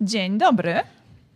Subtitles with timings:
[0.00, 0.80] Dzień dobry.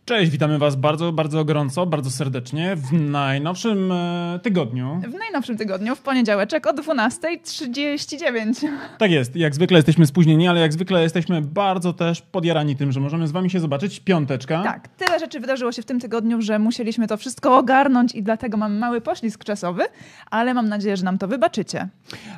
[0.04, 5.00] Cześć, witamy Was bardzo, bardzo gorąco, bardzo serdecznie w najnowszym e, tygodniu.
[5.08, 8.68] W najnowszym tygodniu, w poniedziałeczek o 12.39.
[8.98, 13.00] Tak jest, jak zwykle jesteśmy spóźnieni, ale jak zwykle jesteśmy bardzo też podjarani tym, że
[13.00, 14.00] możemy z Wami się zobaczyć.
[14.00, 14.62] Piąteczka.
[14.62, 18.56] Tak, tyle rzeczy wydarzyło się w tym tygodniu, że musieliśmy to wszystko ogarnąć i dlatego
[18.56, 19.82] mam mały poślizg czasowy,
[20.30, 21.88] ale mam nadzieję, że nam to wybaczycie.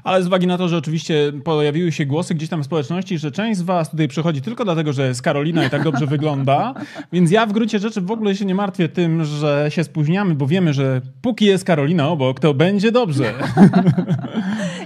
[0.05, 3.31] Ale z uwagi na to, że oczywiście pojawiły się głosy gdzieś tam w społeczności, że
[3.31, 6.75] część z Was tutaj przychodzi tylko dlatego, że jest Karolina i tak dobrze wygląda,
[7.13, 10.47] więc ja w gruncie rzeczy w ogóle się nie martwię tym, że się spóźniamy, bo
[10.47, 13.35] wiemy, że póki jest Karolina obok, to będzie dobrze.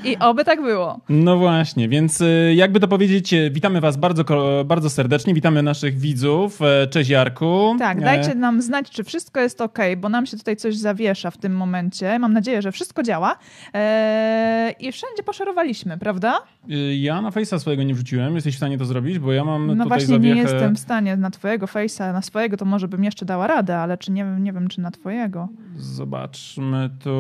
[0.04, 1.00] I oby tak było.
[1.09, 4.24] No właśnie, więc y, jakby to powiedzieć, y, witamy Was bardzo,
[4.64, 6.62] bardzo serdecznie, witamy naszych widzów.
[6.62, 7.76] E, Cześć Jarku.
[7.78, 11.30] Tak, E, dajcie nam znać, czy wszystko jest ok, bo nam się tutaj coś zawiesza
[11.30, 12.18] w tym momencie.
[12.18, 13.37] Mam nadzieję, że wszystko działa.
[13.74, 16.38] Eee, I wszędzie poszerowaliśmy, prawda?
[16.70, 19.66] y, Ja na Face'a swojego nie wrzuciłem, jesteś w stanie to zrobić, bo ja mam
[19.66, 20.35] No tutaj właśnie zawiechę...
[20.35, 23.76] nie jestem w stanie na twojego face'a, na swojego to może bym jeszcze dała radę,
[23.79, 25.48] ale czy nie, wiem- nie wiem, czy na twojego.
[25.76, 27.10] Zobaczmy tu.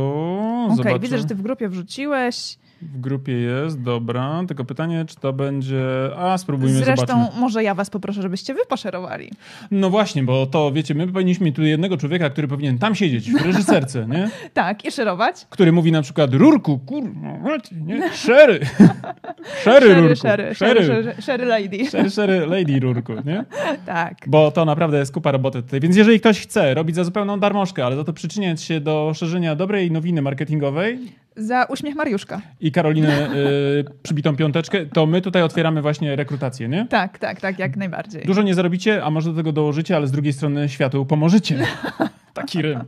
[0.64, 0.98] Okej, Zobaczmy.
[1.00, 2.58] widzę, że ty w grupie wrzuciłeś.
[2.82, 4.42] W grupie jest, dobra.
[4.48, 5.84] Tylko pytanie, czy to będzie...
[6.16, 7.40] A, spróbujmy, Zresztą zobaczmy.
[7.40, 9.30] może ja was poproszę, żebyście wy poszerowali.
[9.70, 13.32] No właśnie, bo to, wiecie, my powinniśmy mieć tu jednego człowieka, który powinien tam siedzieć,
[13.32, 14.30] w reżyserce, nie?
[14.54, 15.46] Tak, i szerować.
[15.50, 17.38] Który mówi na przykład, Rurku, kurwa,
[17.86, 18.12] nie?
[18.26, 18.60] Szery.
[19.64, 20.16] Szery, Rurku.
[20.16, 21.86] Sherry, Sherry, Sherry Lady.
[21.90, 23.44] Szery, szery, lady Rurku, nie?
[23.86, 24.14] Tak.
[24.26, 25.80] Bo to naprawdę jest kupa roboty tutaj.
[25.80, 29.54] Więc jeżeli ktoś chce robić za zupełną darmożkę, ale za to przyczyniać się do szerzenia
[29.54, 30.98] dobrej nowiny marketingowej
[31.36, 32.40] Za uśmiech Mariuszka.
[32.60, 36.86] i Karolinę y, przybitą piąteczkę, to my tutaj otwieramy właśnie rekrutację, nie?
[36.86, 38.22] Tak, tak, tak, jak najbardziej.
[38.26, 41.58] Dużo nie zarobicie, a może do tego dołożycie, ale z drugiej strony światu pomożecie.
[42.34, 42.80] Taki rym.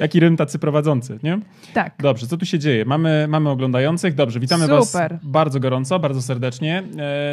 [0.00, 1.38] Jaki rym tacy prowadzący, nie?
[1.74, 1.94] Tak.
[1.98, 2.84] Dobrze, co tu się dzieje?
[2.84, 4.14] Mamy, mamy oglądających.
[4.14, 5.18] Dobrze, witamy was Super.
[5.22, 6.82] bardzo gorąco, bardzo serdecznie.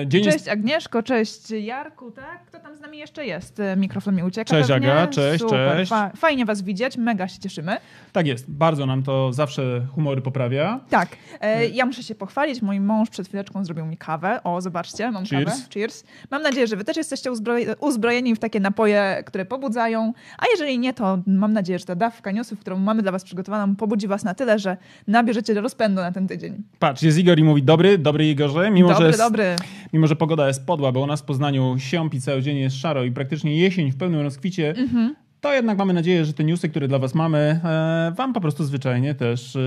[0.01, 2.45] E, dzień jest Cześć Agnieszko, cześć Jarku, tak?
[2.45, 3.59] Kto tam z nami jeszcze jest?
[3.59, 4.93] E, Mikrofon mi ucieka Cześć, pewnie.
[4.93, 5.77] Aga, cześć, Super.
[5.77, 5.89] cześć.
[5.89, 7.77] Fa- fajnie was widzieć, mega się cieszymy.
[8.11, 10.79] Tak jest, bardzo nam to zawsze humory poprawia.
[10.89, 11.09] Tak,
[11.41, 12.61] e, ja muszę się pochwalić.
[12.61, 14.39] Mój mąż przed chwileczką zrobił mi kawę.
[14.43, 15.45] O, zobaczcie, mam Cheers.
[15.51, 15.61] kawę.
[15.73, 16.03] Cheers.
[16.31, 20.13] Mam nadzieję, że wy też jesteście uzbroj- uzbrojeni w takie napoje, które pobudzają.
[20.37, 23.75] A jeżeli nie, to mam nadzieję, że ta dawka newsów, którą mamy dla was przygotowaną,
[23.75, 24.77] pobudzi was na tyle, że
[25.07, 26.63] nabierzecie rozpędu na ten tydzień.
[26.79, 29.55] Patrz, jest Igor i mówi dobry, dobry Igorze, mimo, dobry, że, jest, dobry.
[29.93, 33.03] mimo że pogoda jest podła, bo u nas w Poznaniu siąpi cały dzień jest szaro
[33.03, 35.15] i praktycznie jesień w pełnym rozkwicie, Mhm.
[35.45, 38.63] To jednak mamy nadzieję, że te newsy, które dla was mamy, e, wam po prostu
[38.63, 39.59] zwyczajnie też e,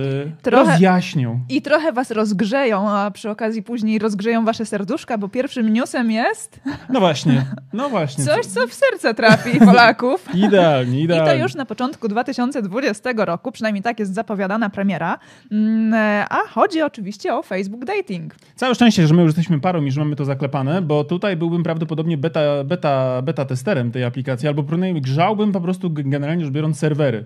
[0.42, 1.40] Trochę- rozjaśnią.
[1.48, 6.60] I trochę was rozgrzeją, a przy okazji później rozgrzeją wasze serduszka, bo pierwszym newsem jest
[6.90, 8.24] No właśnie, no właśnie.
[8.24, 10.28] coś, co w serce trafi Polaków.
[10.46, 11.30] Idealnie, I idealnie.
[11.32, 15.18] to już na początku 2020 roku, przynajmniej tak jest zapowiadana premiera,
[15.52, 15.94] Mm,
[16.30, 18.34] a chodzi oczywiście o Facebook Dating.
[18.56, 21.62] Całe szczęście, że my już jesteśmy parą i że mamy to zaklepane, bo tutaj byłbym
[21.62, 26.78] prawdopodobnie beta, beta, beta testerem tej aplikacji, albo przynajmniej grzałbym po prostu generalnie rzecz biorąc
[26.78, 27.24] serwery.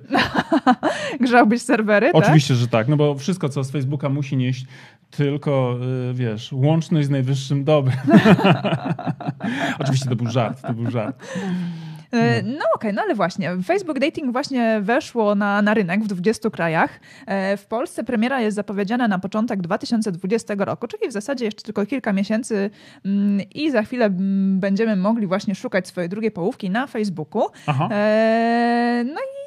[1.21, 4.67] Grzałbyś serwery, Oczywiście, że tak, no bo wszystko, co z Facebooka musi nieść
[5.11, 5.77] tylko,
[6.11, 7.97] y, wiesz, łączność z najwyższym dobrem.
[9.81, 11.27] Oczywiście to był żart, to był żart.
[12.13, 16.51] E, No okej, no ale właśnie, Facebook Dating właśnie weszło na, na rynek w 20
[16.51, 17.01] krajach.
[17.27, 21.87] E, W Polsce premiera jest zapowiedziana na początek 2020 roku, czyli w zasadzie jeszcze tylko
[21.87, 22.71] kilka miesięcy
[23.05, 27.43] mm, i za chwilę mm, będziemy mogli właśnie szukać swojej drugiej połówki na Facebooku.
[27.67, 27.89] Aha.
[27.93, 29.42] E, No i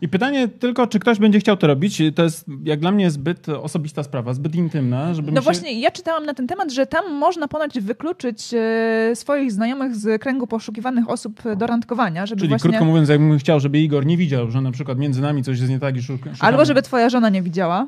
[0.00, 2.02] I pytanie tylko, czy ktoś będzie chciał to robić?
[2.14, 5.44] To jest jak dla mnie zbyt osobista sprawa, zbyt intymna, żeby No się...
[5.44, 10.22] właśnie, ja czytałam na ten temat, że tam można ponoć wykluczyć e, swoich znajomych z
[10.22, 12.70] kręgu poszukiwanych osób do randkowania, żeby Czyli właśnie...
[12.70, 15.70] krótko mówiąc, jakbym chciał, żeby Igor nie widział, że na przykład między nami coś jest
[15.70, 16.36] nie tak i szukamy...
[16.40, 17.86] Albo żeby twoja żona nie widziała.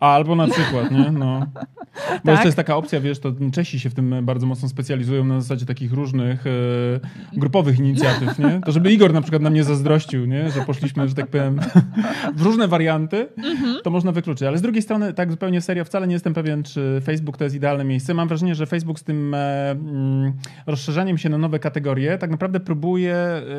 [0.00, 1.10] Albo na przykład, nie?
[1.12, 1.40] No.
[1.96, 2.24] Bo Tak.
[2.26, 5.66] jeszcze jest taka opcja, wiesz, to Czesi się w tym bardzo mocno specjalizują na zasadzie
[5.66, 6.50] takich różnych e,
[7.32, 8.60] grupowych inicjatyw, nie?
[8.64, 10.50] To żeby Igor na przykład nam nie zazdrościł, nie?
[10.50, 11.60] Że poszliśmy, że tak powiem,
[12.36, 13.76] w różne warianty, Mhm.
[13.84, 14.42] to można wykluczyć.
[14.48, 17.56] Ale z drugiej strony, tak zupełnie serio, wcale nie jestem pewien, czy Facebook to jest
[17.56, 18.14] idealne miejsce.
[18.14, 20.32] Mam wrażenie, że Facebook z tym e, mm,
[20.66, 23.16] rozszerzaniem się na nowe kategorie tak naprawdę próbuje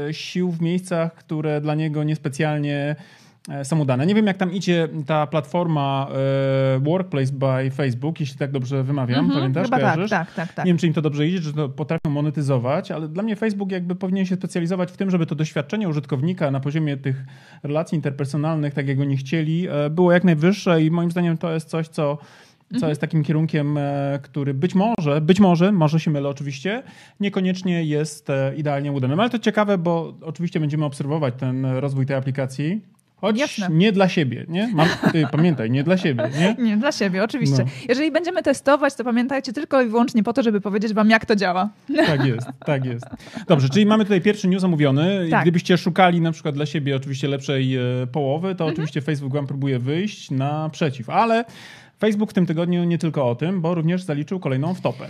[0.07, 3.26] e, sił w miejscach, które dla niego niespecjalnie e,
[3.63, 4.05] są udane.
[4.05, 6.07] Nie wiem, jak tam idzie ta platforma
[6.75, 9.19] e, Workplace by Facebook, jeśli tak dobrze wymawiam.
[9.19, 9.63] Mhm, Pamiętasz?
[9.63, 10.09] Chyba tak, Kojarzysz?
[10.09, 10.65] tak, tak, tak.
[10.65, 13.71] Nie wiem, czy im to dobrze idzie, czy to potrafią monetyzować, ale dla mnie Facebook
[13.71, 17.25] jakby powinien się specjalizować w tym, żeby to doświadczenie użytkownika na poziomie tych
[17.63, 21.69] relacji interpersonalnych, tak jak oni chcieli, e, było jak najwyższe i moim zdaniem to jest
[21.69, 22.17] coś, co
[22.69, 22.89] co Mhm.
[22.89, 26.83] jest takim kierunkiem, e, który być może, być może, może się mylę oczywiście,
[27.19, 29.19] niekoniecznie jest e, idealnie udanym.
[29.19, 32.81] Ale to ciekawe, bo oczywiście będziemy obserwować ten rozwój tej aplikacji.
[33.21, 33.67] Choć Jasne.
[33.71, 34.67] nie dla siebie, nie?
[34.73, 36.65] Mam, ty, pamiętaj, nie dla siebie, nie?
[36.65, 37.57] Nie, dla siebie, oczywiście.
[37.57, 37.69] No.
[37.89, 41.35] Jeżeli będziemy testować, to pamiętajcie tylko i wyłącznie po to, żeby powiedzieć wam, jak to
[41.35, 41.69] działa.
[42.07, 43.05] Tak jest, tak jest.
[43.47, 45.27] Dobrze, czyli mamy tutaj pierwszy news omówiony.
[45.31, 45.41] Tak.
[45.41, 47.81] Gdybyście szukali na przykład dla siebie oczywiście lepszej e,
[48.11, 51.45] połowy, to oczywiście Facebook wam próbuje wyjść naprzeciw, ale
[51.99, 55.05] Facebook w tym tygodniu nie tylko o tym, bo również zaliczył kolejną wtopę.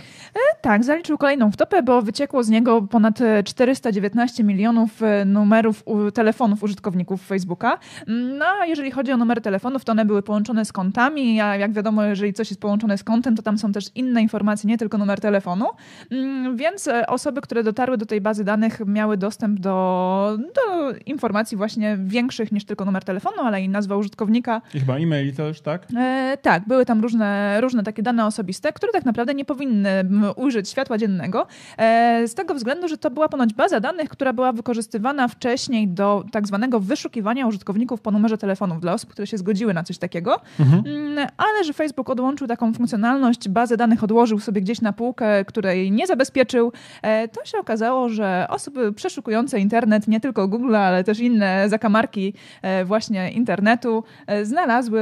[0.60, 6.62] Tak, zaliczył kolejną wtopę, bo wyciekło z niego ponad e, 419 milionów e, numerów telefonów
[6.62, 7.78] użytkowników Facebooka.
[8.06, 11.72] No, a jeżeli chodzi o numery telefonów, to one były połączone z kontami, a jak
[11.72, 14.98] wiadomo, jeżeli coś jest połączone z kontem, to tam są też inne informacje, nie tylko
[14.98, 15.66] numer telefonu.
[16.10, 21.56] Mm, Więc e, osoby, które dotarły do tej bazy danych, miały dostęp do, do informacji
[21.56, 25.86] właśnie większych niż tylko numer telefonu, ale i nazwa użytkownika, I chyba e-maili też, tak?
[25.96, 30.04] E, tak, były tam różne, różne takie dane osobiste, które tak naprawdę nie powinny
[30.36, 31.46] ujrzeć światła dziennego,
[31.76, 36.24] e, z tego względu, że to była ponoć baza danych, która była wykorzystywana wcześniej do
[36.32, 40.40] tak zwanego wyszukiwania użytkowników po numerze telefonów dla osób, które się zgodziły na coś takiego,
[40.58, 45.92] Mm, ale że Facebook odłączył taką funkcjonalność, bazę danych odłożył sobie gdzieś na półkę, której
[45.92, 46.72] nie zabezpieczył,
[47.02, 52.34] e, to się okazało, że osoby przeszukujące internet, nie tylko Google, ale też inne zakamarki
[52.62, 54.04] e, właśnie internetu,
[54.42, 55.00] znalazły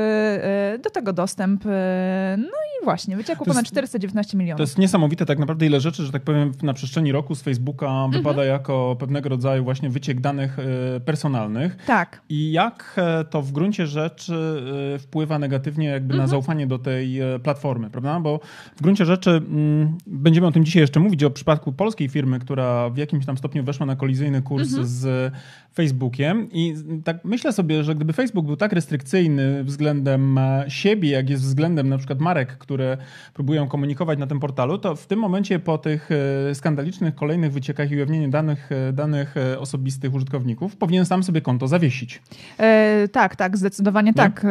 [0.83, 1.65] do tego dostęp.
[1.69, 4.57] E, No i właśnie, wyciekło To jest- ponad 419 milionów.
[4.59, 7.87] To jest niesamowite tak naprawdę ile rzeczy, że tak powiem, na przestrzeni roku z Facebooka
[7.87, 8.11] Mhm.
[8.11, 11.77] wypada jako pewnego rodzaju właśnie wyciek danych e, personalnych.
[11.87, 12.21] Tak.
[12.29, 14.63] I jak e, to w gruncie rzeczy
[14.99, 16.19] wpływa negatywnie jakby Mhm.
[16.23, 18.21] na zaufanie do tej platformy, prawda?
[18.21, 18.41] Bo
[18.77, 22.91] w gruncie rzeczy mm, będziemy o tym dzisiaj jeszcze mówić, o przypadku polskiej firmy, która
[22.91, 24.87] w jakimś tam stopniu weszła na kolizyjny kurs Mhm.
[24.87, 25.33] z
[25.77, 26.75] Facebookiem i
[27.05, 31.89] tak myślę sobie, że gdyby Facebook był tak restrykcyjny względem e, siebie, jak jest względem
[31.89, 32.97] na przykład marek, które
[33.35, 36.09] próbują komunikować na tym portalu, to w tym momencie po tych
[36.51, 41.69] e, skandalicznych kolejnych wyciekach i ujawnieniu danych, e, danych osobistych użytkowników powinien sam sobie konto
[41.69, 42.23] zawiesić.
[42.59, 44.15] E, tak, tak, zdecydowanie Nie?
[44.15, 44.47] tak.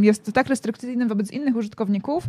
[0.00, 2.24] Jest tak restrykcyjny wobec innych użytkowników,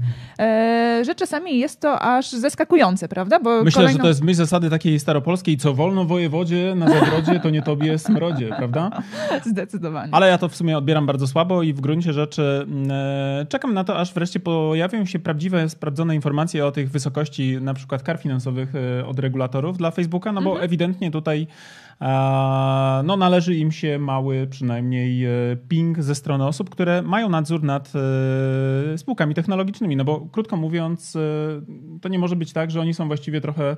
[1.05, 3.39] że czasami jest to aż zaskakujące, prawda?
[3.39, 3.97] Bo Myślę, kolejną...
[3.97, 7.97] że to jest myśl zasady takiej staropolskiej, co wolno wojewodzie na zagrodzie, to nie tobie
[8.29, 8.89] smrodzie, prawda?
[9.45, 10.13] Zdecydowanie.
[10.13, 13.73] Ale ja to w sumie odbieram bardzo słabo i w gruncie rzeczy mm, e, czekam
[13.73, 18.19] na to, aż wreszcie pojawią się prawdziwe, sprawdzone informacje o tych wysokości na przykład kar
[18.19, 21.47] finansowych e, od regulatorów dla Facebooka, no bo ewidentnie tutaj
[23.03, 25.29] no, należy im się mały przynajmniej e,
[25.67, 27.93] ping ze strony osób, które mają nadzór nad
[28.97, 31.17] spółkami technologicznymi, no bo krótko mówiąc
[32.01, 33.77] to nie może być tak, że oni są właściwie trochę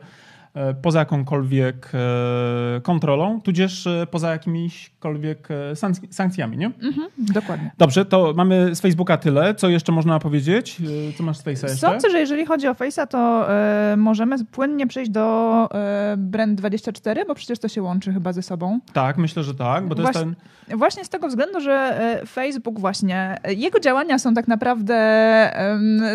[0.81, 6.65] poza jakąkolwiek e, kontrolą, tudzież e, poza jakimiśkolwiek e, sank- sankcjami, nie?
[6.65, 7.71] Mhm, dokładnie.
[7.77, 9.55] Dobrze, to mamy z Facebooka tyle.
[9.55, 10.77] Co jeszcze można powiedzieć?
[11.09, 11.67] E, Co masz z Face'a jeszcze?
[11.77, 17.35] Sądzę, że jeżeli chodzi o Face'a, to e, możemy płynnie przejść do e, Brand24, bo
[17.35, 18.79] przecież to się łączy chyba ze sobą.
[18.93, 20.33] Tak, myślę, że tak, bo to jest Właśnie-
[20.67, 20.77] ten...
[20.77, 21.73] Właśnie z tego względu, że
[22.21, 24.95] e, Facebook właśnie, e, jego działania są tak naprawdę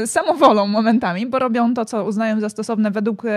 [0.06, 3.30] samowolą momentami, bo robią to, co uznają za stosowne według e,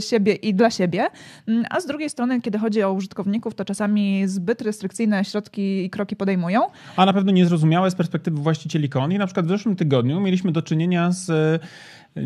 [0.00, 1.06] siebie i dla siebie,
[1.48, 5.90] Mm, a z drugiej strony, kiedy chodzi o użytkowników, to czasami zbyt restrykcyjne środki i
[5.90, 6.60] kroki podejmują.
[6.96, 9.12] A na pewno niezrozumiałe z perspektywy właścicieli kont.
[9.12, 11.30] I na przykład w zeszłym tygodniu mieliśmy do czynienia z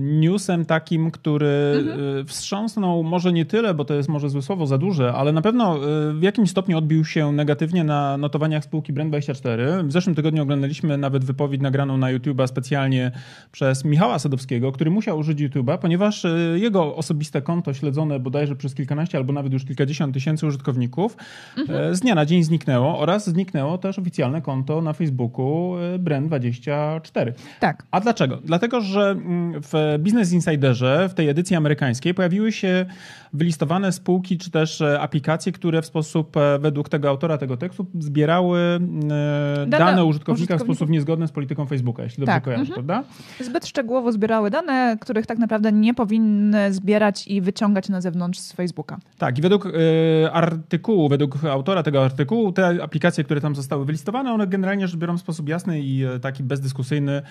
[0.01, 2.21] newsem takim, który Mhm.
[2.21, 5.43] e, wstrząsnął może nie tyle, bo to jest może złe słowo za duże, ale na
[5.43, 5.79] pewno e,
[6.13, 9.87] w jakimś stopniu odbił się negatywnie na notowaniach spółki Brand24.
[9.87, 13.11] W zeszłym tygodniu oglądaliśmy nawet wypowiedź nagraną na YouTube'a specjalnie
[13.53, 16.29] przez Michała Sadowskiego, który musiał użyć YouTube'a, ponieważ e,
[16.59, 21.17] jego osobiste konto śledzone bodajże przez kilkanaście albo nawet już kilkadziesiąt tysięcy użytkowników
[21.69, 27.33] e, z dnia na dzień zniknęło oraz zniknęło też oficjalne konto na Facebooku e, Brand24.
[27.61, 27.87] Tak.
[27.91, 28.39] A dlaczego?
[28.45, 32.87] Dlatego, że mm, w Business Insiderze, w tej edycji amerykańskiej, pojawiły się
[33.33, 37.87] wylistowane spółki czy też e, aplikacje, które w sposób, e, według tego autora tego tekstu,
[37.99, 38.79] zbierały e,
[39.67, 42.87] dane, Dane o użytkownikach w sposób niezgodny z polityką Facebooka, jeśli dobrze Tak, kojarzę, mhm.
[42.87, 43.09] prawda?
[43.41, 48.53] Zbyt szczegółowo zbierały dane, których tak naprawdę nie powinny zbierać i wyciągać na zewnątrz z
[48.53, 48.99] Facebooka.
[49.19, 54.33] Tak, i według e, artykułu, według autora tego artykułu, te aplikacje, które tam zostały wylistowane,
[54.33, 57.23] one generalnie rzecz biorąc w sposób jasny i e, taki bezdyskusyjny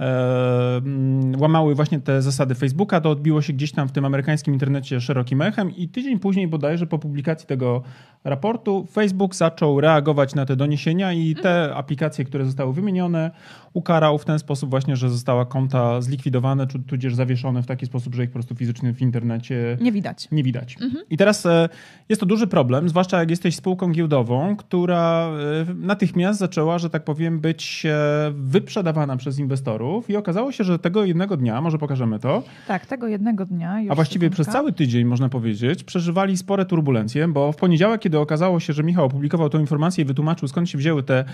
[0.00, 3.00] e, mm, łamały właśnie te zasady Facebooka.
[3.00, 6.86] To odbiło się gdzieś tam w tym amerykańskim internecie szerokim echem i tydzień później bodajże
[6.86, 7.82] po publikacji tego
[8.24, 13.30] raportu Facebook zaczął reagować na te doniesienia i te aplikacje, które zostały wymienione,
[13.72, 18.14] ukarał w ten sposób właśnie, że została konta zlikwidowane, czy tudzież zawieszone w taki sposób,
[18.14, 20.28] że ich po prostu fizycznie w internecie Nie widać.
[20.32, 20.76] nie widać.
[21.10, 21.68] I teraz e,
[22.08, 25.28] jest to duży problem, zwłaszcza jak jesteś spółką giełdową, która
[25.70, 30.78] e, natychmiast zaczęła, że tak powiem, być e, wyprzedawana przez inwestorów i okazało się, że
[30.78, 32.42] tego jednego dnia, może może pokażemy to.
[32.66, 33.78] Tak, tego jednego dnia.
[33.90, 38.60] A właściwie przez cały tydzień, można powiedzieć, przeżywali spore turbulencje, bo w poniedziałek, kiedy okazało
[38.60, 41.24] się, że Michał opublikował tę informację i wytłumaczył, skąd się wzięły te,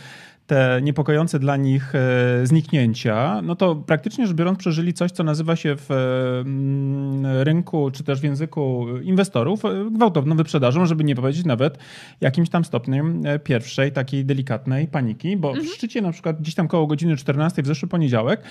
[0.47, 5.57] te niepokojące dla nich e, zniknięcia, no to praktycznie rzecz biorąc przeżyli coś, co nazywa
[5.57, 11.45] się w e, rynku, czy też w języku inwestorów e, gwałtowną wyprzedażą, żeby nie powiedzieć
[11.45, 11.79] nawet
[12.21, 15.67] jakimś tam stopniem e, pierwszej takiej delikatnej paniki, bo mhm.
[15.67, 18.43] w szczycie na przykład gdzieś tam koło godziny 14 w zeszły poniedziałek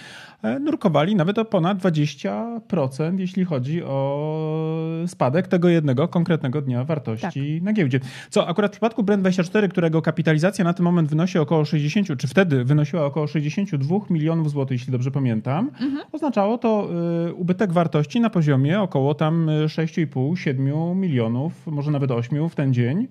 [0.60, 7.64] nurkowali nawet o ponad 20%, jeśli chodzi o spadek tego jednego konkretnego dnia wartości tak.
[7.64, 8.00] na giełdzie.
[8.30, 12.64] Co akurat w przypadku Brand24, którego kapitalizacja na ten moment wynosi około 60, czy wtedy
[12.64, 16.02] wynosiła około 62 milionów złotych, jeśli dobrze pamiętam, mhm.
[16.12, 16.90] oznaczało to
[17.30, 23.08] y, ubytek wartości na poziomie około tam 6,5-7 milionów, może nawet 8 w ten dzień.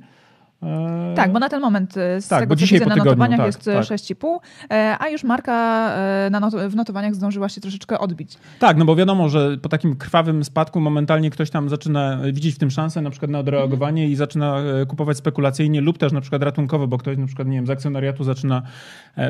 [0.62, 3.46] E, tak, bo na ten moment e, z tak, tego, co widzę na notowaniach tak,
[3.46, 3.84] jest tak.
[3.84, 4.38] 6,5,
[4.70, 5.90] e, a już marka
[6.30, 8.38] not w notowaniach zdążyła się troszeczkę odbić.
[8.58, 12.58] Tak, no bo wiadomo, że po takim krwawym spadku momentalnie ktoś tam zaczyna widzieć w
[12.58, 14.12] tym szansę na przykład na odreagowanie mm.
[14.12, 14.56] i zaczyna
[14.88, 18.24] kupować spekulacyjnie lub też na przykład ratunkowo, bo ktoś na przykład, nie wiem, z akcjonariatu
[18.24, 18.62] zaczyna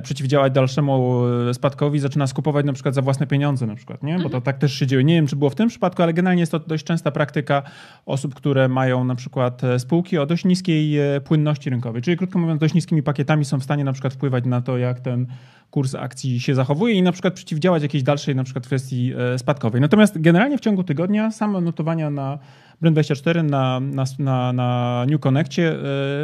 [0.02, 1.22] przeciwdziałać dalszemu
[1.52, 4.14] spadkowi, zaczyna skupować na przykład za własne pieniądze na przykład, nie?
[4.14, 4.42] Bo to mhm.
[4.42, 5.04] tak też się dzieje.
[5.04, 7.62] Nie wiem, czy było w tym przypadku, ale generalnie jest to dość częsta praktyka
[8.06, 12.02] osób, które mają na przykład spółki o dość niskiej płynności rynkowej.
[12.02, 15.00] Czyli krótko mówiąc, dość niskimi pakietami są w stanie na przykład wpływać na to, jak
[15.00, 15.26] ten
[15.70, 19.80] kurs akcji się zachowuje i na przykład przeciwdziałać jakiejś dalszej na przykład kwestii e, spadkowej.
[19.80, 22.38] Natomiast generalnie w ciągu tygodnia same notowania na
[22.82, 25.76] Brand24 na, na, na, na New Connectie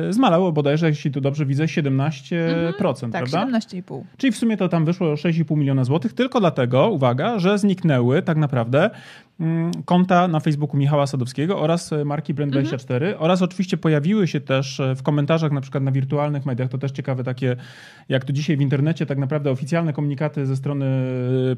[0.06, 3.58] yy, zmalało bodajże, jeśli to dobrze widzę, 17%, mhm, tak, prawda?
[3.58, 4.02] 17,5.
[4.16, 8.36] Czyli w sumie to tam wyszło 6,5 miliona złotych, tylko dlatego, uwaga, że zniknęły tak
[8.36, 8.90] naprawdę
[9.84, 13.14] konta na Facebooku Michała Sadowskiego oraz marki Brand24 mhm.
[13.18, 17.24] oraz oczywiście pojawiły się też w komentarzach na przykład na wirtualnych mediach, to też ciekawe
[17.24, 17.56] takie,
[18.08, 20.86] jak to dzisiaj w internecie tak naprawdę oficjalne komunikaty ze strony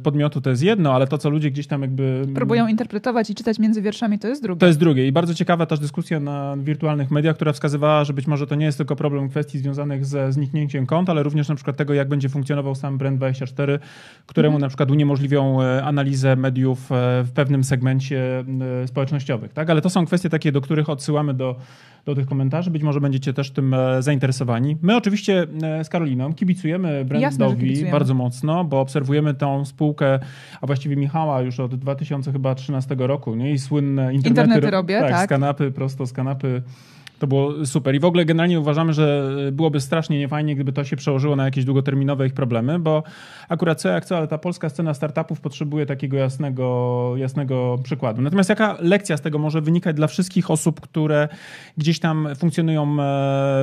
[0.03, 2.23] podmiotu to jest jedno, ale to co ludzie gdzieś tam jakby...
[2.35, 4.61] Próbują interpretować i czytać między wierszami to jest drugie.
[4.61, 5.07] To jest drugie.
[5.07, 8.67] I bardzo ciekawa też dyskusja na wirtualnych mediach, która wskazywała, że być może to nie
[8.67, 12.29] jest tylko problem kwestii związanych ze zniknięciem kont, ale również na przykład tego, jak będzie
[12.29, 13.79] funkcjonował sam Brand24,
[14.27, 14.61] któremu mhm.
[14.61, 18.45] na przykład uniemożliwią e, analizę mediów e, w pewnym segmencie
[18.83, 19.53] e, społecznościowych.
[19.53, 19.71] Tak?
[19.71, 21.57] Ale to są kwestie takie, do których odsyłamy do
[22.09, 22.71] do tych komentarzy.
[22.71, 24.77] Być może będziecie też tym e, zainteresowani.
[24.83, 30.19] My oczywiście e, z Karoliną kibicujemy brandowi bardzo mocno, bo obserwujemy tą spółkę,
[30.61, 33.35] a właściwie Michała już od 2013 roku.
[33.35, 33.53] Nie?
[33.53, 35.27] I słynne internety, internety robię, tak, tak.
[35.27, 36.63] z kanapy, prosto z kanapy
[37.19, 37.95] to było super.
[37.95, 41.65] I w ogóle generalnie uważamy, że byłoby strasznie niefajnie, gdyby to się przełożyło na jakieś
[41.65, 43.03] długoterminowe ich problemy, bo
[43.49, 48.23] akurat co jak co, ale ta polska scena startupów potrzebuje takiego jasnego, jasnego przykładu.
[48.23, 51.29] Natomiast jaka lekcja z tego może wynikać dla wszystkich osób, które
[51.79, 52.97] gdzieś tam funkcjonują e,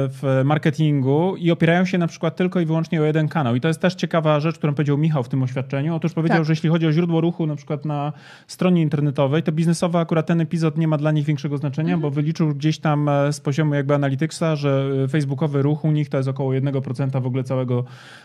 [0.09, 3.55] w marketingu i opierają się na przykład tylko i wyłącznie o jeden kanał.
[3.55, 5.95] I to jest też ciekawa rzecz, którą powiedział Michał w tym oświadczeniu.
[5.95, 6.45] Otóż powiedział, tak.
[6.45, 8.13] że jeśli chodzi o źródło ruchu na przykład na
[8.47, 12.01] stronie internetowej, to biznesowo akurat ten epizod nie ma dla nich większego znaczenia, mhm.
[12.01, 16.17] bo wyliczył gdzieś tam z poziomu jakby Analyticsa, że e, facebookowy ruch u nich to
[16.17, 17.83] jest około 1% w ogóle całego,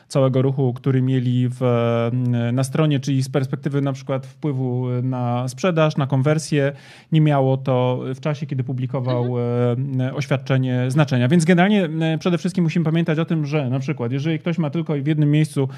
[0.08, 5.48] całego ruchu, który mieli w, e, na stronie, czyli z perspektywy na przykład wpływu na
[5.48, 6.72] sprzedaż, na konwersję,
[7.12, 10.00] nie miało to w czasie, kiedy publikował mhm.
[10.00, 11.28] E, oświadczenie znaczenia.
[11.28, 14.94] Więc generalnie przede wszystkim musimy pamiętać o tym, że na przykład jeżeli ktoś ma tylko
[14.94, 15.68] w jednym miejscu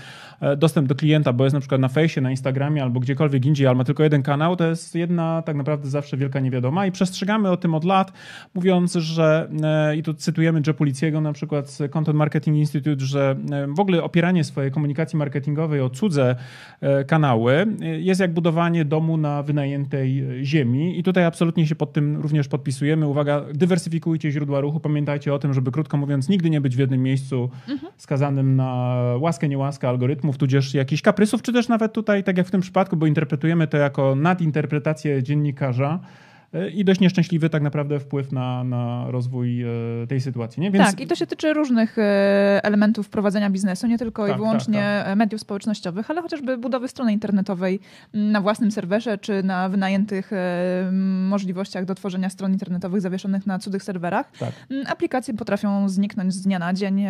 [0.57, 3.77] dostęp do klienta, bo jest na przykład na fejsie, na Instagramie albo gdziekolwiek indziej, ale
[3.77, 7.57] ma tylko jeden kanał, to jest jedna tak naprawdę zawsze wielka niewiadoma i przestrzegamy o
[7.57, 8.13] tym od lat,
[8.55, 9.32] mówiąc, że
[9.63, 13.81] E, i tu cytujemy Joe Policiego na przykład z Content Marketing Institute, że e, w
[13.81, 16.37] ogóle opieranie swojej komunikacji marketingowej o cudze
[16.81, 22.17] e, kanały jest jak budowanie domu na wynajętej ziemi i tutaj absolutnie się pod tym
[22.17, 23.07] również podpisujemy.
[23.07, 27.03] Uwaga, dywersyfikujcie źródła ruchu, pamiętajcie o tym, żeby krótko mówiąc nigdy nie być w jednym
[27.03, 27.93] miejscu mhm.
[27.97, 32.51] skazanym na łaskę, niełaskę algorytmów, tudzież jakichś kaprysów, czy też nawet tutaj, tak jak w
[32.51, 36.01] tym przypadku, bo interpretujemy to jako nadinterpretację dziennikarza,
[36.75, 39.67] i dość nieszczęśliwy tak naprawdę wpływ na, na rozwój e,
[40.09, 40.61] tej sytuacji.
[40.61, 40.71] Nie?
[40.71, 40.87] Więc...
[40.87, 44.81] Tak, i to się tyczy różnych e, elementów prowadzenia biznesu, nie tylko tak, i wyłącznie
[44.99, 45.19] tak, tak.
[45.19, 47.81] mediów społecznościowych, ale chociażby budowy strony internetowej
[48.15, 50.91] na własnym serwerze, czy na wynajętych e,
[51.29, 54.33] możliwościach do tworzenia stron internetowych zawieszonych na cudzych serwerach.
[54.39, 54.53] Tak.
[54.87, 57.05] Aplikacje potrafią zniknąć z dnia na dzień,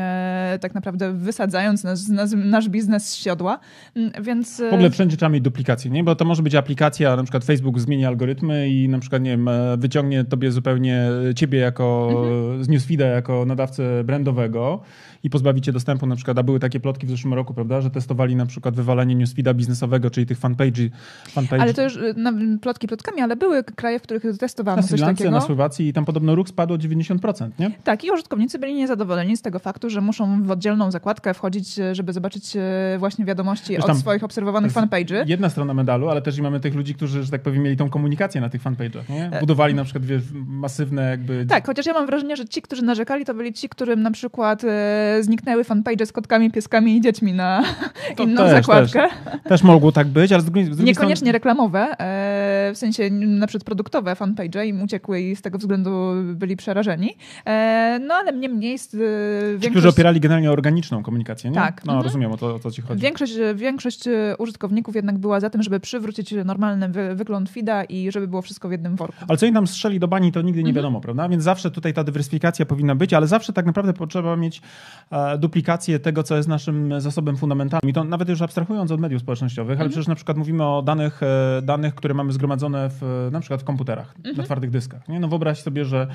[0.61, 2.01] tak naprawdę wysadzając nasz,
[2.35, 3.59] nasz biznes z siodła,
[4.23, 4.63] więc...
[4.71, 6.05] W ogóle wszędzie trzeba mieć duplikację, nie?
[6.05, 9.49] bo to może być aplikacja, na przykład Facebook zmieni algorytmy i na przykład, nie wiem,
[9.49, 12.65] e, wyciągnie tobie zupełnie ciebie jako Mhm.
[12.65, 14.81] z newsfeeda jako nadawcę brandowego
[15.25, 18.37] i pozbawicie dostępu na przykład, a były takie plotki w zeszłym roku, prawda, że testowali
[18.37, 20.91] na przykład wywalanie newsfeeda biznesowego, czyli tych fanpage'i.
[21.29, 24.89] Fanpage, Ale to już y, na, plotki plotkami, ale były kraje, w których testowano na
[24.89, 25.31] coś Lance, takiego.
[25.31, 27.71] na Słowacji i tam podobno ruch spadł o 90%, nie?
[27.85, 31.95] Tak, i użytkownicy byli niezadowoleni z tego faktu, że muszą w oddzielną zakładkę wchodzić, e,
[31.95, 35.25] żeby zobaczyć e, właśnie wiadomości Wiesz, od swoich obserwowanych fanpage'y.
[35.27, 37.91] Jedna strona medalu, ale też i mamy tych ludzi, którzy, że tak powiem, mieli tą
[37.91, 39.31] komunikację na tych fanpage'ach, nie?
[39.41, 41.47] Budowali na przykład wiesz, masywne jakby...
[41.47, 44.63] Tak, chociaż ja mam wrażenie, że ci, którzy narzekali, to byli ci, którym na przykład
[45.21, 47.63] zniknęły fanpage z kotkami, pieskami i dziećmi na
[48.17, 49.09] To inną też, zakładkę.
[49.45, 51.33] Też mogło tak być, ale z drugiej, z drugiej Niekoniecznie strony...
[51.33, 56.57] reklamowe, e, w sensie na przykład produktowe fanpage im uciekły i z tego względu byli
[56.57, 57.17] przerażeni.
[57.47, 59.03] E, no ale niemniej jest, e, Ci,
[59.51, 59.71] większość...
[59.71, 61.57] którzy opierali generalnie organiczną komunikację, nie?
[61.57, 61.85] Tak.
[61.85, 62.05] No, Mhm.
[62.05, 63.03] rozumiem o to, o co ci chodzi.
[63.03, 64.05] Większość, większość
[64.39, 68.69] użytkowników jednak była za tym, żeby przywrócić normalny wy, wygląd feeda i żeby było wszystko
[68.69, 69.25] w jednym worku.
[69.29, 70.77] Ale co im tam strzeli do bani, to nigdy nie Mhm.
[70.77, 71.29] wiadomo, prawda?
[71.29, 74.63] Więc zawsze tutaj ta dywersyfikacja powinna być, ale zawsze tak naprawdę potrzeba mieć
[75.39, 77.91] duplikację tego, co jest naszym zasobem fundamentalnym.
[77.91, 81.23] I to nawet już abstrahując od mediów społecznościowych, ale przecież na przykład mówimy o danych,
[81.23, 85.09] e, danych które mamy zgromadzone w, na przykład w komputerach, na twardych dyskach.
[85.09, 85.21] Nie?
[85.21, 86.07] No wyobraź sobie, że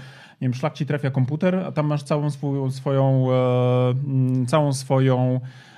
[0.41, 5.39] nie wiem, szlak ci trafia komputer, a tam masz całą swoją, swoją e, całą swoją
[5.43, 5.76] e,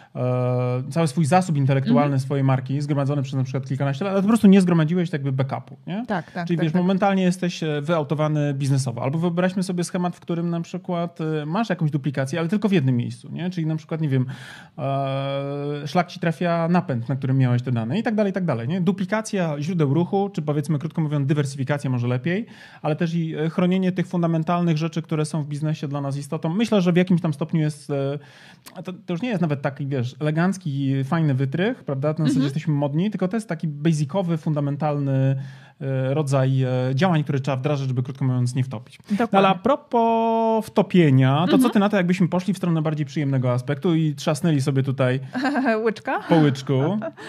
[0.89, 4.47] cały swój zasób intelektualny swojej marki, zgromadzony przez na przykład kilkanaście lat, ale po prostu
[4.47, 5.77] nie zgromadziłeś tak jakby backupu.
[5.87, 6.05] Nie?
[6.07, 6.47] Tak, tak.
[6.47, 6.81] Czyli tak, wiesz, tak.
[6.81, 9.03] momentalnie jesteś e, wyautowany biznesowo.
[9.03, 12.71] Albo wyobraźmy sobie schemat, w którym na przykład e, masz jakąś duplikację, ale tylko w
[12.71, 13.29] jednym miejscu.
[13.31, 13.49] Nie?
[13.49, 14.25] Czyli na przykład, nie wiem,
[14.77, 18.45] e, szlak ci trafia napęd, na którym miałeś te dane i tak dalej, i tak
[18.45, 18.67] dalej.
[18.67, 18.81] Nie?
[18.81, 22.45] Duplikacja źródeł ruchu, czy powiedzmy, krótko mówiąc, dywersyfikacja może lepiej,
[22.81, 26.49] ale też i e, chronienie tych fundamentalnych rzeczy, które są w biznesie dla nas istotą.
[26.49, 28.19] Myślę, że w jakimś tam stopniu jest, e,
[28.83, 32.15] to, to już nie jest nawet taki, wiesz, elegancki, fajny wytrych, prawda?
[32.19, 35.35] Na zasadzie jesteśmy modni, tylko to jest taki basicowy, fundamentalny
[36.13, 38.99] rodzaj e, działań, które trzeba wdrażać, żeby krótko mówiąc nie wtopić.
[39.11, 39.63] No, ale a Dokładnie.
[39.63, 44.15] propos wtopienia, to co ty na to, jakbyśmy poszli w stronę bardziej przyjemnego aspektu i
[44.15, 45.19] trzasnęli sobie tutaj
[45.85, 46.19] Łyczka.
[46.29, 46.73] po łyczku.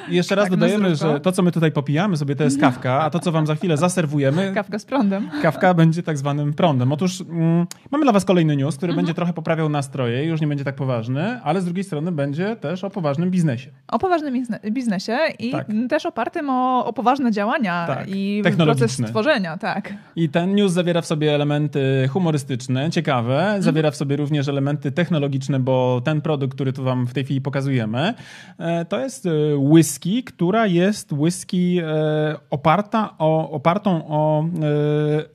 [0.09, 3.00] I jeszcze raz Tak, dodajemy, że to, co my tutaj popijamy sobie, to jest kawka,
[3.02, 5.30] a to, co wam za chwilę zaserwujemy, Kawka z prądem.
[5.42, 6.92] kawka będzie tak zwanym prądem.
[6.92, 10.64] Otóż mm, mamy dla was kolejny news, który będzie trochę poprawiał nastroje, już nie będzie
[10.64, 13.71] tak poważny, ale z drugiej strony będzie też o poważnym biznesie.
[13.88, 15.66] O poważnym bizne- biznesie i Tak.
[15.88, 18.87] też opartym o, o poważne działania Tak, i technologiczne.
[18.87, 19.94] proces stworzenia, tak.
[20.16, 25.61] I ten news zawiera w sobie elementy humorystyczne, ciekawe, zawiera w sobie również elementy technologiczne,
[25.61, 28.14] bo ten produkt, który tu wam w tej chwili pokazujemy,
[28.59, 34.44] e, to jest e, whisky, która jest whisky e, oparta o, opartą o